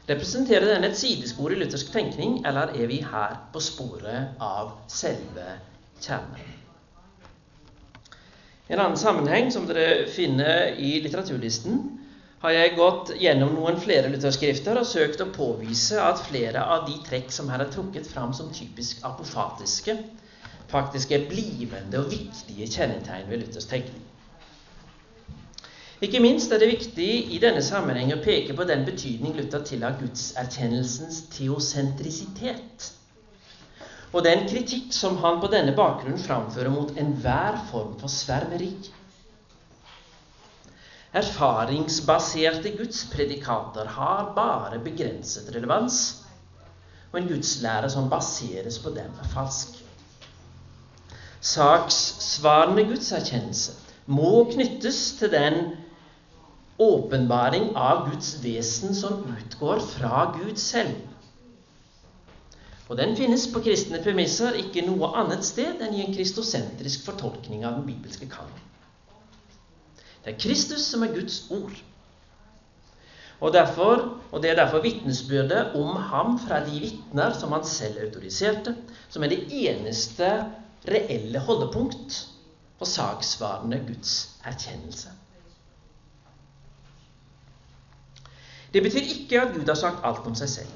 Representerer 0.09 0.65
den 0.71 0.88
et 0.88 0.97
sidespor 0.97 1.53
i 1.53 1.59
luthersk 1.59 1.91
tenkning, 1.93 2.39
eller 2.45 2.73
er 2.73 2.89
vi 2.89 3.03
her 3.05 3.38
på 3.53 3.61
sporet 3.61 4.41
av 4.41 4.73
selve 4.89 5.45
kjernen? 6.01 6.53
En 8.65 8.82
annen 8.82 8.97
sammenheng, 8.97 9.51
som 9.53 9.67
dere 9.69 10.07
finner 10.09 10.73
i 10.82 10.95
litteraturlisten, 11.05 11.84
har 12.45 12.53
jeg 12.53 12.75
gått 12.77 13.09
gjennom 13.17 13.55
noen 13.57 13.79
flere 13.81 14.09
lutherskrifter 14.13 14.77
og 14.77 14.85
søkt 14.85 15.21
å 15.23 15.31
påvise 15.33 15.97
at 15.97 16.21
flere 16.27 16.61
av 16.61 16.83
de 16.85 16.99
trekk 17.07 17.31
som 17.33 17.47
her 17.49 17.63
er 17.63 17.71
trukket 17.73 18.05
fram 18.05 18.35
som 18.37 18.51
typisk 18.53 19.01
apofatiske, 19.07 19.95
faktisk 20.69 21.15
er 21.15 21.25
blivende 21.29 22.03
og 22.03 22.11
viktige 22.11 22.67
kjennetegn 22.69 23.31
ved 23.31 23.41
Luthers 23.41 23.65
tenkning. 23.71 24.03
Ikke 26.05 26.19
minst 26.21 26.51
er 26.53 26.61
det 26.61 26.69
viktig 26.69 27.09
i 27.33 27.39
denne 27.41 27.63
sammenheng 27.65 28.11
å 28.13 28.21
peke 28.21 28.53
på 28.53 28.67
den 28.69 28.83
betydning 28.85 29.33
Luther 29.39 29.63
tilla 29.65 29.93
gudserkjennelsens 29.97 31.23
teosentrisitet, 31.33 32.91
og 34.13 34.21
den 34.27 34.45
kritikk 34.45 34.93
som 34.93 35.17
han 35.23 35.41
på 35.41 35.49
denne 35.51 35.73
bakgrunn 35.75 36.21
framfører 36.21 36.69
mot 36.71 36.93
enhver 36.99 37.57
form 37.71 37.95
for 37.99 38.11
svermeri. 38.11 38.69
Erfaringsbaserte 41.16 42.74
gudspredikater 42.76 43.88
har 43.95 44.34
bare 44.36 44.82
begrenset 44.84 45.47
relevans, 45.55 45.99
og 47.13 47.22
en 47.22 47.30
gudslære 47.30 47.89
som 47.89 48.09
baseres 48.11 48.80
på 48.84 48.91
dem, 48.97 49.13
er 49.24 49.30
falsk. 49.32 49.80
Sakssvarende 51.39 52.84
gudserkjennelse 52.89 53.78
må 54.11 54.43
knyttes 54.51 54.99
til 55.20 55.32
den 55.32 55.59
åpenbaring 56.82 57.72
av 57.80 58.09
Guds 58.09 58.36
vesen 58.43 58.95
som 58.97 59.24
utgår 59.24 59.80
fra 59.95 60.26
Gud 60.36 60.59
selv. 60.59 60.97
Og 62.89 62.99
den 62.99 63.16
finnes 63.18 63.47
på 63.53 63.63
kristne 63.66 64.03
premisser 64.03 64.59
ikke 64.59 64.84
noe 64.86 65.16
annet 65.18 65.47
sted 65.47 65.80
enn 65.82 65.95
i 65.95 66.03
en 66.03 66.13
kristosentrisk 66.13 67.07
fortolkning 67.07 67.63
av 67.63 67.80
den 67.80 67.88
bibelske 67.88 68.28
kanon. 68.30 68.66
Det 70.26 70.34
er 70.34 70.39
Kristus 70.41 70.88
som 70.89 71.03
er 71.05 71.13
Guds 71.13 71.43
ord. 71.53 71.82
Og, 73.39 73.53
derfor, 73.53 74.17
og 74.32 74.41
Det 74.41 74.49
er 74.49 74.55
derfor 74.55 74.82
vitnesbyrdet 74.82 75.76
om 75.76 75.95
ham 75.95 76.39
fra 76.39 76.63
de 76.65 76.80
vitner 76.80 77.34
som 77.34 77.51
han 77.51 77.65
selv 77.65 77.99
autoriserte, 78.05 78.76
som 79.09 79.23
er 79.23 79.28
det 79.28 79.43
eneste 79.51 80.45
reelle 80.88 81.39
holdepunkt 81.39 82.28
for 82.78 82.86
saksvarende 82.86 83.84
Guds 83.88 84.30
erkjennelse. 84.45 85.09
Det 88.73 88.84
betyr 88.84 88.99
ikke 88.99 89.41
at 89.41 89.53
Gud 89.55 89.67
har 89.67 89.78
sagt 89.80 90.03
alt 90.03 90.26
om 90.28 90.36
seg 90.36 90.49
selv. 90.49 90.73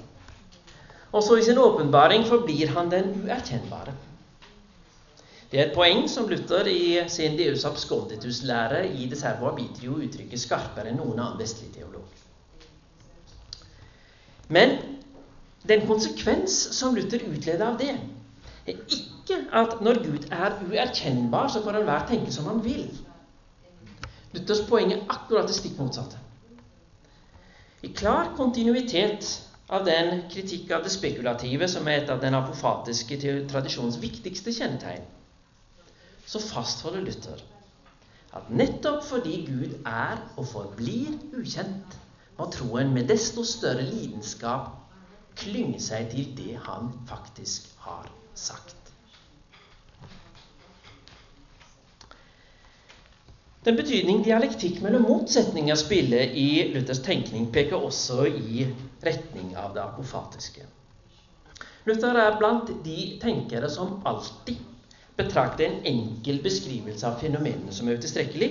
Også 1.12 1.36
i 1.36 1.44
sin 1.44 1.58
åpenbaring 1.58 2.24
forblir 2.28 2.70
han 2.76 2.92
den 2.92 3.10
uerkjennbare. 3.24 3.94
Det 5.50 5.58
er 5.58 5.66
et 5.66 5.74
poeng 5.74 6.04
som 6.10 6.28
Luther 6.30 6.68
i 6.70 7.00
sin 7.10 7.38
Deus 7.38 7.64
absconditus-lære 7.66 8.84
i 8.94 9.08
De 9.10 9.18
Servo 9.18 9.50
abitrio 9.50 9.98
uttrykker 9.98 10.38
skarpere 10.38 10.92
enn 10.92 11.00
noen 11.02 11.18
annen 11.18 11.40
vestlig 11.42 11.72
teolog. 11.74 12.06
Men 14.54 14.78
den 15.70 15.88
konsekvens 15.90 16.54
som 16.78 16.94
Luther 16.96 17.26
utleder 17.26 17.66
av 17.66 17.82
det, 17.82 17.96
er 18.70 18.78
ikke 18.94 19.42
at 19.58 19.82
når 19.82 20.04
Gud 20.06 20.30
er 20.30 20.58
uerkjennbar, 20.68 21.50
så 21.50 21.64
får 21.66 21.82
enhver 21.82 22.06
tenke 22.10 22.34
som 22.34 22.50
han 22.50 22.62
vil. 22.66 22.86
Luthers 24.34 24.62
poeng 24.70 24.94
er 24.94 25.06
akkurat 25.10 25.50
det 25.50 25.58
stikk 25.58 25.78
motsatte. 25.82 26.18
I 27.82 27.90
klar 27.96 28.36
kontinuitet 28.38 29.26
av 29.70 29.86
den 29.86 30.28
kritikk 30.30 30.74
av 30.76 30.84
det 30.86 30.92
spekulative 30.94 31.70
som 31.72 31.88
er 31.88 32.04
et 32.04 32.10
av 32.14 32.22
den 32.22 32.38
apofatiske 32.38 33.18
tradisjonens 33.50 33.98
viktigste 34.02 34.54
kjennetegn, 34.54 35.06
så 36.30 36.42
fastholder 36.44 37.02
Luther 37.08 37.42
at 38.38 38.50
nettopp 38.54 39.02
fordi 39.08 39.40
Gud 39.48 39.80
er 39.90 40.20
og 40.38 40.46
forblir 40.52 41.16
ukjent, 41.34 41.96
må 42.38 42.46
troen 42.54 42.94
med 42.94 43.10
desto 43.10 43.44
større 43.44 43.84
lidenskap 43.88 44.70
klynge 45.40 45.82
seg 45.82 46.12
til 46.14 46.30
det 46.38 46.60
han 46.68 46.92
faktisk 47.10 47.72
har 47.86 48.12
sagt. 48.38 48.76
Den 53.66 53.76
betydning 53.76 54.22
dialektikk 54.24 54.80
mellom 54.86 55.04
motsetninger 55.10 55.76
spiller 55.76 56.32
i 56.32 56.70
Luthers 56.72 57.02
tenkning, 57.04 57.50
peker 57.52 57.82
også 57.82 58.24
i 58.30 58.70
retning 59.04 59.52
av 59.60 59.74
det 59.76 59.84
apofatiske. 59.84 60.64
Luther 61.90 62.16
er 62.22 62.38
blant 62.40 62.72
de 62.86 63.00
tenkere 63.20 63.68
som 63.74 64.00
alltid 64.08 64.69
betrakte 65.20 65.68
en 65.68 65.80
enkel 65.88 66.42
beskrivelse 66.44 67.08
av 67.08 67.20
fenomenene 67.22 67.74
som 67.76 67.88
er 67.90 68.00
utilstrekkelig, 68.00 68.50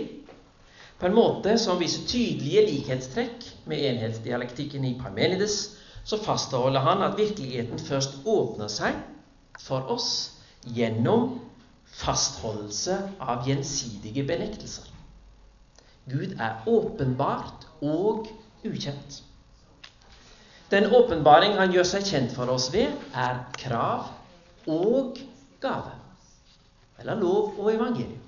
på 0.98 1.06
en 1.06 1.14
måte 1.14 1.54
som 1.62 1.78
viser 1.78 2.06
tydelige 2.10 2.64
likhetstrekk 2.66 3.44
med 3.70 3.84
enhetsdialektikken 3.92 4.84
i 4.84 4.96
Parmenides, 4.98 5.58
så 6.04 6.18
fastholder 6.24 6.82
han 6.82 7.04
at 7.06 7.18
virkeligheten 7.18 7.78
først 7.78 8.18
åpner 8.26 8.70
seg 8.72 8.96
for 9.62 9.86
oss 9.94 10.08
gjennom 10.66 11.36
fastholdelse 11.98 12.96
av 13.20 13.46
gjensidige 13.46 14.24
benektelser. 14.26 14.88
Gud 16.08 16.34
er 16.40 16.64
åpenbart 16.66 17.68
og 17.84 18.30
ukjent. 18.66 19.22
Den 20.72 20.90
åpenbaring 20.92 21.56
han 21.60 21.72
gjør 21.72 21.86
seg 21.92 22.08
kjent 22.08 22.34
for 22.36 22.50
oss 22.52 22.68
ved, 22.72 22.92
er 23.14 23.44
krav 23.60 24.10
og 24.68 25.20
gave 25.62 25.97
eller 26.98 27.20
lov 27.20 27.54
og 27.58 27.70
evangelium. 27.74 28.24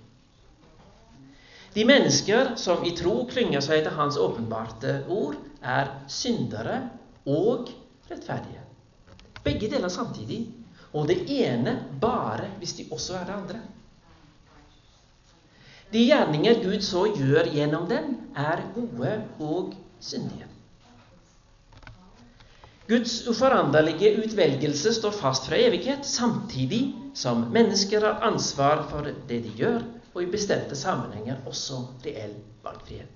De 1.75 1.85
mennesker 1.87 2.57
som 2.59 2.83
i 2.85 2.95
tro 2.99 3.27
klynger 3.31 3.63
seg 3.63 3.85
til 3.85 3.95
Hans 3.95 4.19
åpenbarte 4.19 5.05
ord, 5.09 5.37
er 5.63 5.93
syndere 6.11 6.81
og 7.29 7.69
rettferdige. 8.11 8.65
Begge 9.45 9.71
deler 9.71 9.93
samtidig, 9.93 10.41
og 10.93 11.07
det 11.09 11.23
ene 11.31 11.77
bare 12.01 12.49
hvis 12.59 12.75
de 12.79 12.89
også 12.91 13.21
er 13.21 13.29
det 13.29 13.37
andre. 13.37 13.61
De 15.93 16.05
gjerninger 16.07 16.63
Gud 16.63 16.83
så 16.87 17.07
gjør 17.15 17.51
gjennom 17.55 17.87
dem, 17.91 18.17
er 18.37 18.63
gode 18.75 19.15
og 19.39 19.75
syndige. 20.01 20.50
Guds 22.91 23.27
uforanderlige 23.31 24.09
utvelgelse 24.19 24.91
står 24.97 25.13
fast 25.15 25.45
fra 25.47 25.55
evighet, 25.63 26.07
samtidig 26.11 26.81
som 27.15 27.45
mennesker 27.55 28.03
har 28.03 28.25
ansvar 28.27 28.81
for 28.91 29.07
det 29.29 29.37
de 29.45 29.53
gjør, 29.61 29.85
og 30.11 30.25
i 30.25 30.31
bestemte 30.33 30.75
sammenhenger 30.79 31.45
også 31.47 31.77
reell 32.03 32.33
valgfrihet. 32.65 33.13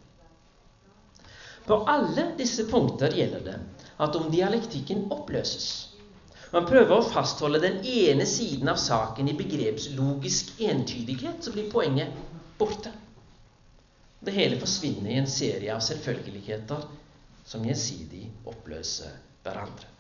På 1.66 1.80
alle 1.90 2.28
disse 2.38 2.68
punkter 2.70 3.16
gjelder 3.18 3.42
det 3.48 3.56
at 4.06 4.20
om 4.20 4.30
dialektikken 4.30 5.08
oppløses, 5.16 5.66
man 6.54 6.70
prøver 6.70 6.94
å 7.00 7.08
fastholde 7.10 7.58
den 7.66 7.80
ene 7.82 8.28
siden 8.30 8.70
av 8.70 8.78
saken 8.78 9.26
i 9.26 9.34
begrepslogisk 9.34 10.54
entydighet, 10.70 11.42
så 11.42 11.50
blir 11.50 11.66
poenget 11.74 12.14
borte. 12.62 12.94
Det 14.22 14.38
hele 14.38 14.62
forsvinner 14.62 15.10
i 15.10 15.18
en 15.24 15.26
serie 15.34 15.74
av 15.74 15.82
selvfølgeligheter 15.82 16.86
som 17.50 17.66
gjensidig 17.66 18.28
oppløser 18.46 19.18
hverandre. 19.44 19.90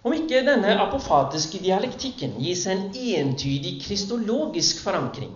Om 0.00 0.14
ikke 0.16 0.40
denne 0.46 0.78
apofatiske 0.80 1.60
dialektikken 1.60 2.38
gis 2.40 2.64
en 2.70 2.86
entydig 2.96 3.76
kristologisk 3.84 4.80
forankring, 4.80 5.34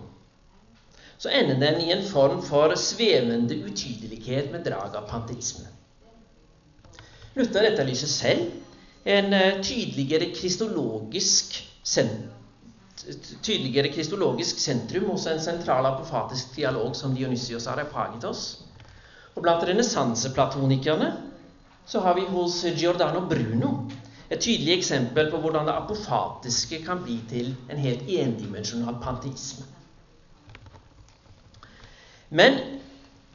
så 1.21 1.29
ender 1.29 1.59
den 1.61 1.81
i 1.85 1.91
en 1.93 2.03
form 2.09 2.41
for 2.43 2.73
svevende 2.79 3.59
utydelighet 3.61 4.49
med 4.51 4.65
drag 4.65 4.97
av 4.97 5.05
panteisme. 5.09 5.69
Luther 7.35 7.69
etterlyser 7.69 8.09
selv 8.09 8.51
en 9.05 9.33
eh, 9.33 9.61
tydeligere 9.61 10.31
kristologisk, 10.33 11.59
tydeligere 13.45 13.91
kristologisk 13.93 14.59
sentrum 14.59 15.11
hos 15.11 15.27
en 15.29 15.41
sentral 15.43 15.85
apofatisk 15.85 16.55
dialog 16.55 16.95
som 16.95 17.13
Dionysios 17.15 17.67
Arepagitos. 17.67 18.64
Og 19.35 19.43
blant 19.43 19.63
renessanseplatonikerne 19.67 21.11
så 21.85 22.01
har 22.01 22.15
vi 22.17 22.25
hos 22.29 22.63
Giordano 22.75 23.25
Bruno 23.29 23.71
et 24.29 24.39
tydelig 24.41 24.77
eksempel 24.79 25.29
på 25.31 25.37
hvordan 25.43 25.67
det 25.67 25.75
apofatiske 25.75 26.79
kan 26.85 27.03
bli 27.03 27.19
til 27.29 27.51
en 27.69 27.77
helt 27.77 28.07
endimensjonal 28.09 28.97
panteisme. 29.03 29.65
Men 32.29 32.57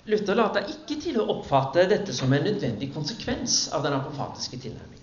Luther 0.04 0.34
later 0.34 0.66
ikke 0.72 0.96
til 1.00 1.20
å 1.20 1.28
oppfatte 1.36 1.84
dette 1.90 2.14
som 2.16 2.32
en 2.32 2.42
nødvendig 2.42 2.90
konsekvens 2.94 3.68
av 3.76 3.84
den 3.84 3.94
apofatiske 3.94 4.58
tilnærmingen. 4.58 4.96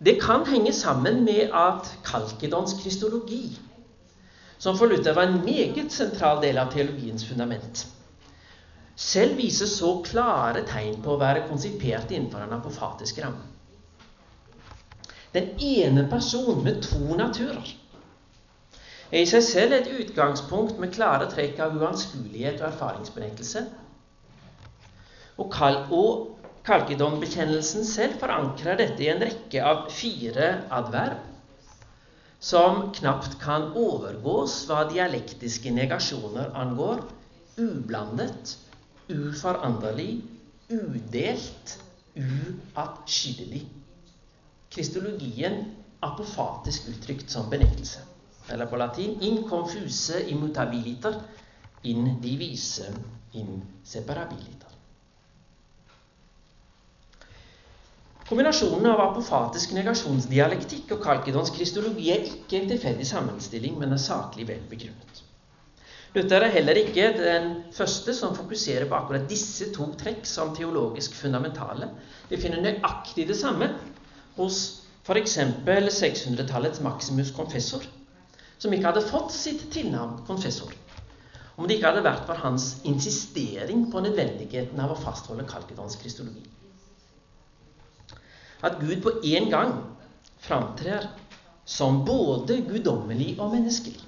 Det 0.00 0.16
kan 0.20 0.44
henge 0.48 0.72
sammen 0.72 1.24
med 1.24 1.54
at 1.56 1.88
Kalkedons 2.04 2.74
kristologi, 2.82 3.58
som 4.58 4.76
for 4.76 4.90
Luther 4.90 5.16
var 5.16 5.28
en 5.28 5.42
meget 5.44 5.92
sentral 5.92 6.40
del 6.42 6.58
av 6.60 6.72
teologiens 6.72 7.24
fundament, 7.28 7.86
selv 9.00 9.38
viser 9.40 9.68
så 9.70 9.94
klare 10.04 10.62
tegn 10.68 10.98
på 11.04 11.14
å 11.14 11.20
være 11.20 11.46
konsipert 11.48 12.10
innenfor 12.12 12.44
en 12.44 12.56
apofatisk 12.58 13.22
ramme. 13.24 13.46
Den 15.32 15.54
ene 15.62 16.04
person 16.10 16.58
med 16.64 16.82
to 16.84 17.14
naturer 17.16 17.70
er 19.10 19.22
i 19.22 19.28
seg 19.30 19.44
selv 19.46 19.76
et 19.76 19.88
utgangspunkt 19.90 20.78
med 20.82 20.92
klare 20.94 21.30
trekk 21.30 21.62
av 21.64 21.78
uanskuelighet 21.78 22.60
og 22.60 22.68
erfaringsbenektelse. 22.68 23.64
Og, 25.40 25.48
Kal 25.54 25.80
og 25.96 26.36
Kalkedon-bekjennelsen 26.68 27.86
selv 27.88 28.20
forankrer 28.20 28.78
dette 28.78 29.02
i 29.02 29.08
en 29.10 29.22
rekke 29.24 29.64
av 29.64 29.86
fire 29.94 30.50
adverb 30.76 31.26
som 32.40 32.90
knapt 32.96 33.38
kan 33.40 33.70
overgås 33.76 34.62
hva 34.68 34.84
dialektiske 34.88 35.72
negasjoner 35.76 36.52
angår. 36.56 37.02
Ublandet, 37.60 38.54
uforanderlig, 39.10 40.22
udelt, 40.70 41.76
uatskillelig. 42.16 43.64
Kristologien 44.70 45.64
apofatisk 46.02 46.88
uttrykt 46.92 47.30
som 47.30 47.50
benektelse. 47.50 48.00
Eller 48.50 48.66
på 48.66 48.76
latin 48.76 49.20
in 49.22 49.42
confuse 49.48 50.24
immutabiliter, 50.30 51.20
in 51.82 52.20
divise 52.22 52.90
inseparabiliter. 53.32 54.70
Kombinasjonen 58.30 58.86
av 58.86 59.00
apofatisk 59.08 59.72
negasjonsdialektikk 59.74 60.92
og 60.94 61.00
Kalkedons 61.02 61.50
kristologi 61.50 62.12
er 62.14 62.28
ikke 62.28 62.60
en 62.60 62.68
tilfeldig 62.70 63.06
sammenstilling, 63.08 63.74
men 63.78 63.96
er 63.96 64.02
saklig 64.02 64.46
vel 64.46 64.60
begrunnet. 64.70 65.22
Luther 66.10 66.42
er 66.42 66.50
heller 66.50 66.78
ikke 66.80 67.12
den 67.14 67.50
første 67.70 68.10
som 68.18 68.34
fokuserer 68.34 68.88
på 68.90 68.96
akkurat 68.98 69.28
disse 69.30 69.68
to 69.74 69.92
trekk 70.00 70.24
som 70.26 70.50
teologisk 70.56 71.14
fundamentale. 71.14 71.86
Vi 72.30 72.38
finner 72.42 72.62
nøyaktig 72.64 73.28
det 73.28 73.36
samme 73.38 73.68
hos 74.34 74.58
f.eks. 75.06 75.36
600-tallets 75.38 76.82
Maximus 76.82 77.30
Confessor, 77.36 77.86
som 78.58 78.74
ikke 78.74 78.90
hadde 78.90 79.06
fått 79.06 79.30
sitt 79.34 79.68
tilnavn 79.72 80.24
konfessor 80.26 80.74
om 81.60 81.66
det 81.68 81.76
ikke 81.76 81.90
hadde 81.90 82.06
vært 82.06 82.24
for 82.24 82.40
hans 82.40 82.70
insistering 82.88 83.82
på 83.92 84.00
nødvendigheten 84.00 84.80
av 84.80 84.94
å 84.94 85.00
fastholde 85.00 85.44
Kalkedons 85.44 85.98
kristologi. 86.00 86.46
At 88.64 88.78
Gud 88.80 89.02
på 89.04 89.12
en 89.28 89.50
gang 89.52 89.74
framtrer 90.40 91.10
som 91.68 92.00
både 92.08 92.62
guddommelig 92.64 93.34
og 93.38 93.52
menneskelig 93.52 94.00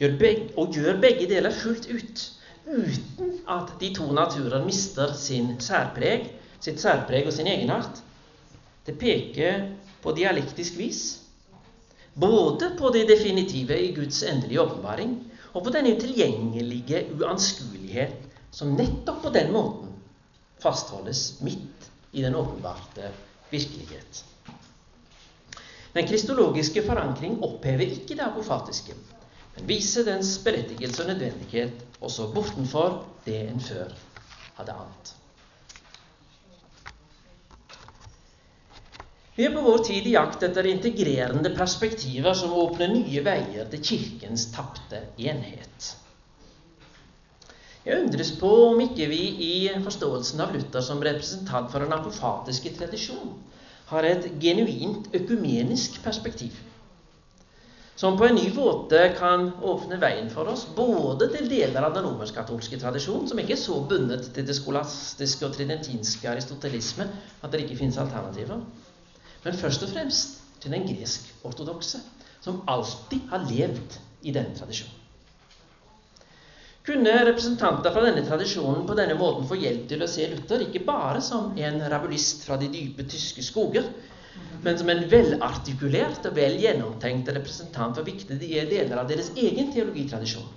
gjør 0.00 0.18
begge, 0.18 0.50
og 0.56 0.74
gjør 0.74 1.00
begge 1.00 1.28
deler 1.28 1.54
fullt 1.54 1.88
ut, 1.92 2.26
uten 2.66 3.32
at 3.50 3.74
de 3.80 3.92
to 3.94 4.06
naturer 4.16 4.64
mister 4.64 5.12
sin 5.16 5.56
særpreg, 5.60 6.30
sitt 6.60 6.80
særpreg 6.80 7.28
og 7.28 7.34
sin 7.36 7.48
egenart. 7.50 8.00
Det 8.86 8.96
peker 9.00 9.66
på 10.00 10.14
dialektisk 10.16 10.78
vis 10.80 11.02
både 12.20 12.72
på 12.78 12.90
det 12.94 13.06
definitive 13.08 13.76
i 13.78 13.92
Guds 13.94 14.22
endelige 14.26 14.60
åpenbaring 14.60 15.12
og 15.52 15.64
på 15.64 15.72
den 15.74 15.86
utilgjengelige 15.92 17.04
uanskuelighet 17.16 18.16
som 18.50 18.74
nettopp 18.74 19.22
på 19.22 19.32
den 19.34 19.52
måten 19.54 19.92
fastholdes 20.60 21.40
midt 21.44 21.88
i 22.12 22.24
den 22.24 22.34
åpenbarte 22.34 23.12
virkelighet. 23.52 24.24
Den 25.94 26.06
kristologiske 26.06 26.82
forankring 26.86 27.38
opphever 27.46 27.86
ikke 27.86 28.14
det 28.14 28.26
apofatiske 28.26 28.94
men 29.54 29.66
vise 29.66 30.04
dens 30.06 30.36
berettigelse 30.44 31.02
og 31.04 31.08
nødvendighet 31.12 31.86
også 32.00 32.28
bortenfor 32.34 33.00
det 33.26 33.40
en 33.48 33.60
før 33.60 33.90
hadde 34.58 34.76
ant. 34.76 35.14
Vi 39.36 39.46
er 39.46 39.54
på 39.54 39.62
vår 39.64 39.82
tid 39.86 40.04
i 40.06 40.12
jakt 40.18 40.42
etter 40.44 40.66
integrerende 40.68 41.52
perspektiver 41.56 42.34
som 42.36 42.52
åpner 42.52 42.90
nye 42.92 43.22
veier 43.24 43.68
til 43.72 43.84
Kirkens 43.90 44.48
tapte 44.52 45.00
enhet. 45.16 45.94
Jeg 47.86 48.02
undres 48.02 48.34
på 48.36 48.50
om 48.66 48.82
ikke 48.84 49.06
vi 49.08 49.20
i 49.46 49.52
forståelsen 49.80 50.42
av 50.44 50.52
Luther 50.52 50.84
som 50.84 51.00
representant 51.00 51.70
for 51.72 51.80
den 51.80 51.94
apofatiske 51.96 52.74
tradisjon 52.76 53.38
har 53.88 54.06
et 54.06 54.28
genuint 54.42 55.08
økumenisk 55.16 55.96
perspektiv 56.04 56.58
som 58.00 58.16
på 58.16 58.24
en 58.24 58.34
ny 58.34 58.46
måte 58.56 59.00
kan 59.12 59.42
åpne 59.60 59.98
veien 60.00 60.30
for 60.32 60.48
oss 60.48 60.62
både 60.72 61.26
til 61.34 61.50
deler 61.50 61.84
av 61.84 61.92
den 61.92 62.06
romersk-katolske 62.06 62.78
tradisjonen, 62.80 63.26
som 63.28 63.40
ikke 63.42 63.52
er 63.52 63.60
så 63.60 63.74
bundet 63.90 64.30
til 64.32 64.46
det 64.48 64.54
skolastiske 64.56 65.44
og 65.44 65.52
tridentinske 65.52 66.30
aristotelisme 66.30 67.04
at 67.44 67.52
det 67.52 67.60
ikke 67.66 67.76
finnes 67.82 67.98
alternativer, 68.00 68.62
men 69.44 69.58
først 69.60 69.84
og 69.84 69.92
fremst 69.92 70.38
til 70.62 70.72
den 70.72 70.88
gresk-ortodokse, 70.88 72.00
som 72.40 72.62
alltid 72.72 73.28
har 73.34 73.44
levd 73.44 73.98
i 74.24 74.32
denne 74.32 74.56
tradisjonen. 74.56 74.96
Kunne 76.88 77.18
representanter 77.28 77.92
fra 77.92 78.06
denne 78.06 78.24
tradisjonen 78.24 78.86
på 78.88 78.96
denne 78.96 79.18
måten 79.20 79.44
få 79.44 79.60
hjelp 79.60 79.84
til 79.90 80.00
å 80.00 80.08
se 80.08 80.24
Luther 80.32 80.64
ikke 80.64 80.86
bare 80.88 81.20
som 81.20 81.52
en 81.60 81.84
rabulist 81.92 82.48
fra 82.48 82.56
de 82.56 82.72
dype 82.72 83.04
tyske 83.12 83.44
skoger, 83.44 83.92
men 84.62 84.78
som 84.78 84.90
en 84.92 85.04
velartikulert 85.08 86.26
og 86.28 86.36
vel 86.36 86.58
gjennomtenkt 86.60 87.30
representant 87.32 87.96
for 87.96 88.06
viktige 88.06 88.64
deler 88.68 89.00
av 89.00 89.08
deres 89.08 89.30
egen 89.40 89.70
teologitradisjon, 89.72 90.48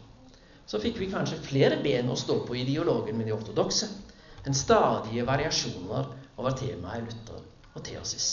så 0.68 0.80
fikk 0.84 1.00
vi 1.02 1.12
kanskje 1.12 1.40
flere 1.46 1.80
ben 1.84 2.12
å 2.12 2.18
stå 2.20 2.42
på 2.48 2.58
i 2.60 2.66
dialogen 2.68 3.18
med 3.20 3.30
de 3.30 3.36
ortodokse 3.36 3.88
enn 4.44 4.58
stadige 4.58 5.24
variasjoner 5.28 6.10
over 6.36 6.58
temaet 6.60 7.06
Luther 7.08 7.46
og 7.74 7.86
Theosis. 7.88 8.28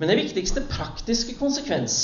Men 0.00 0.10
den 0.10 0.22
viktigste 0.22 0.64
praktiske 0.66 1.36
konsekvens 1.38 2.00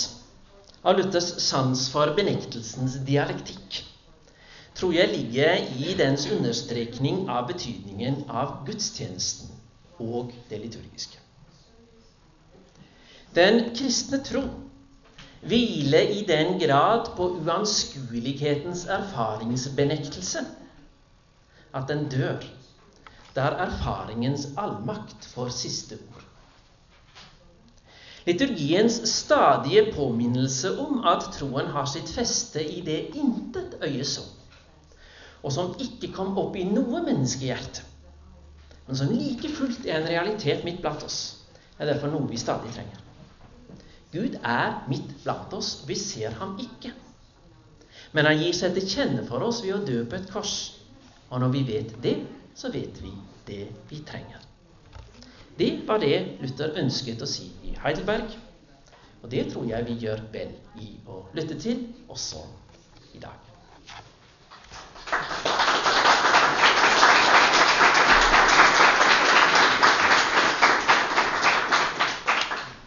av 0.87 0.99
Luthers 0.99 1.33
sans 1.43 1.89
for 1.91 2.13
benektelsens 2.15 3.01
dialektikk 3.09 3.83
tror 4.77 4.93
jeg 4.93 5.09
ligger 5.09 5.63
i 5.81 5.95
dens 5.99 6.27
understrekning 6.29 7.25
av 7.33 7.49
betydningen 7.49 8.27
av 8.29 8.61
gudstjenesten 8.69 9.56
og 9.99 10.33
det 10.51 10.61
liturgiske. 10.61 11.19
Den 13.37 13.71
kristne 13.77 14.23
tro 14.25 14.43
hvile 15.47 16.01
i 16.15 16.23
den 16.29 16.57
grad 16.61 17.11
på 17.17 17.29
uanskuelighetens 17.41 18.87
erfaringsbenektelse 18.91 20.45
at 21.77 21.89
den 21.89 22.09
dør 22.09 22.41
der 23.37 23.59
erfaringens 23.67 24.49
allmakt 24.57 25.27
får 25.35 25.49
siste 25.49 25.99
ord. 26.09 26.23
Liturgiens 28.27 28.97
stadige 29.09 29.93
påminnelse 29.95 30.73
om 30.81 31.05
at 31.07 31.29
troen 31.37 31.69
har 31.71 31.85
sitt 31.87 32.09
feste 32.11 32.65
i 32.65 32.81
det 32.87 32.99
intet 33.15 33.77
øye 33.85 34.05
så, 34.05 34.25
og 35.43 35.53
som 35.53 35.77
ikke 35.79 36.11
kom 36.17 36.33
opp 36.41 36.57
i 36.57 36.65
noe 36.67 37.05
menneskehjerte, 37.05 37.85
men 38.87 38.97
som 38.97 39.11
like 39.11 39.51
fullt 39.51 39.87
er 39.87 39.99
en 40.01 40.09
realitet 40.09 40.65
midt 40.65 40.81
blant 40.81 41.03
oss, 41.03 41.19
er 41.79 41.91
derfor 41.91 42.13
noe 42.13 42.29
vi 42.31 42.39
stadig 42.39 42.71
trenger. 42.75 43.03
Gud 44.15 44.39
er 44.43 44.85
midt 44.89 45.11
blant 45.25 45.53
oss, 45.57 45.83
vi 45.89 45.97
ser 45.99 46.37
ham 46.39 46.55
ikke. 46.63 46.93
Men 48.15 48.29
han 48.29 48.39
gir 48.41 48.55
seg 48.55 48.77
til 48.77 48.87
kjenne 48.89 49.27
for 49.29 49.43
oss 49.45 49.63
ved 49.65 49.75
å 49.75 49.85
dø 49.85 50.05
på 50.09 50.17
et 50.17 50.31
kors. 50.31 50.57
Og 51.29 51.43
når 51.43 51.55
vi 51.57 51.63
vet 51.69 51.97
det, 52.03 52.17
så 52.57 52.71
vet 52.73 53.03
vi 53.03 53.13
det 53.49 53.67
vi 53.91 54.01
trenger. 54.07 54.45
Det 55.59 55.71
var 55.89 56.01
det 56.01 56.39
Luther 56.41 56.77
ønsket 56.81 57.23
å 57.25 57.29
si 57.29 57.51
i 57.67 57.75
Heidelberg. 57.83 58.37
Og 59.23 59.31
det 59.33 59.49
tror 59.51 59.67
jeg 59.67 59.89
vi 59.89 59.99
gjør 60.07 60.23
vel 60.33 60.55
i 60.79 60.93
å 61.11 61.25
lytte 61.35 61.59
til 61.61 61.83
også 62.13 62.45
i 63.17 63.23
dag. 63.25 63.43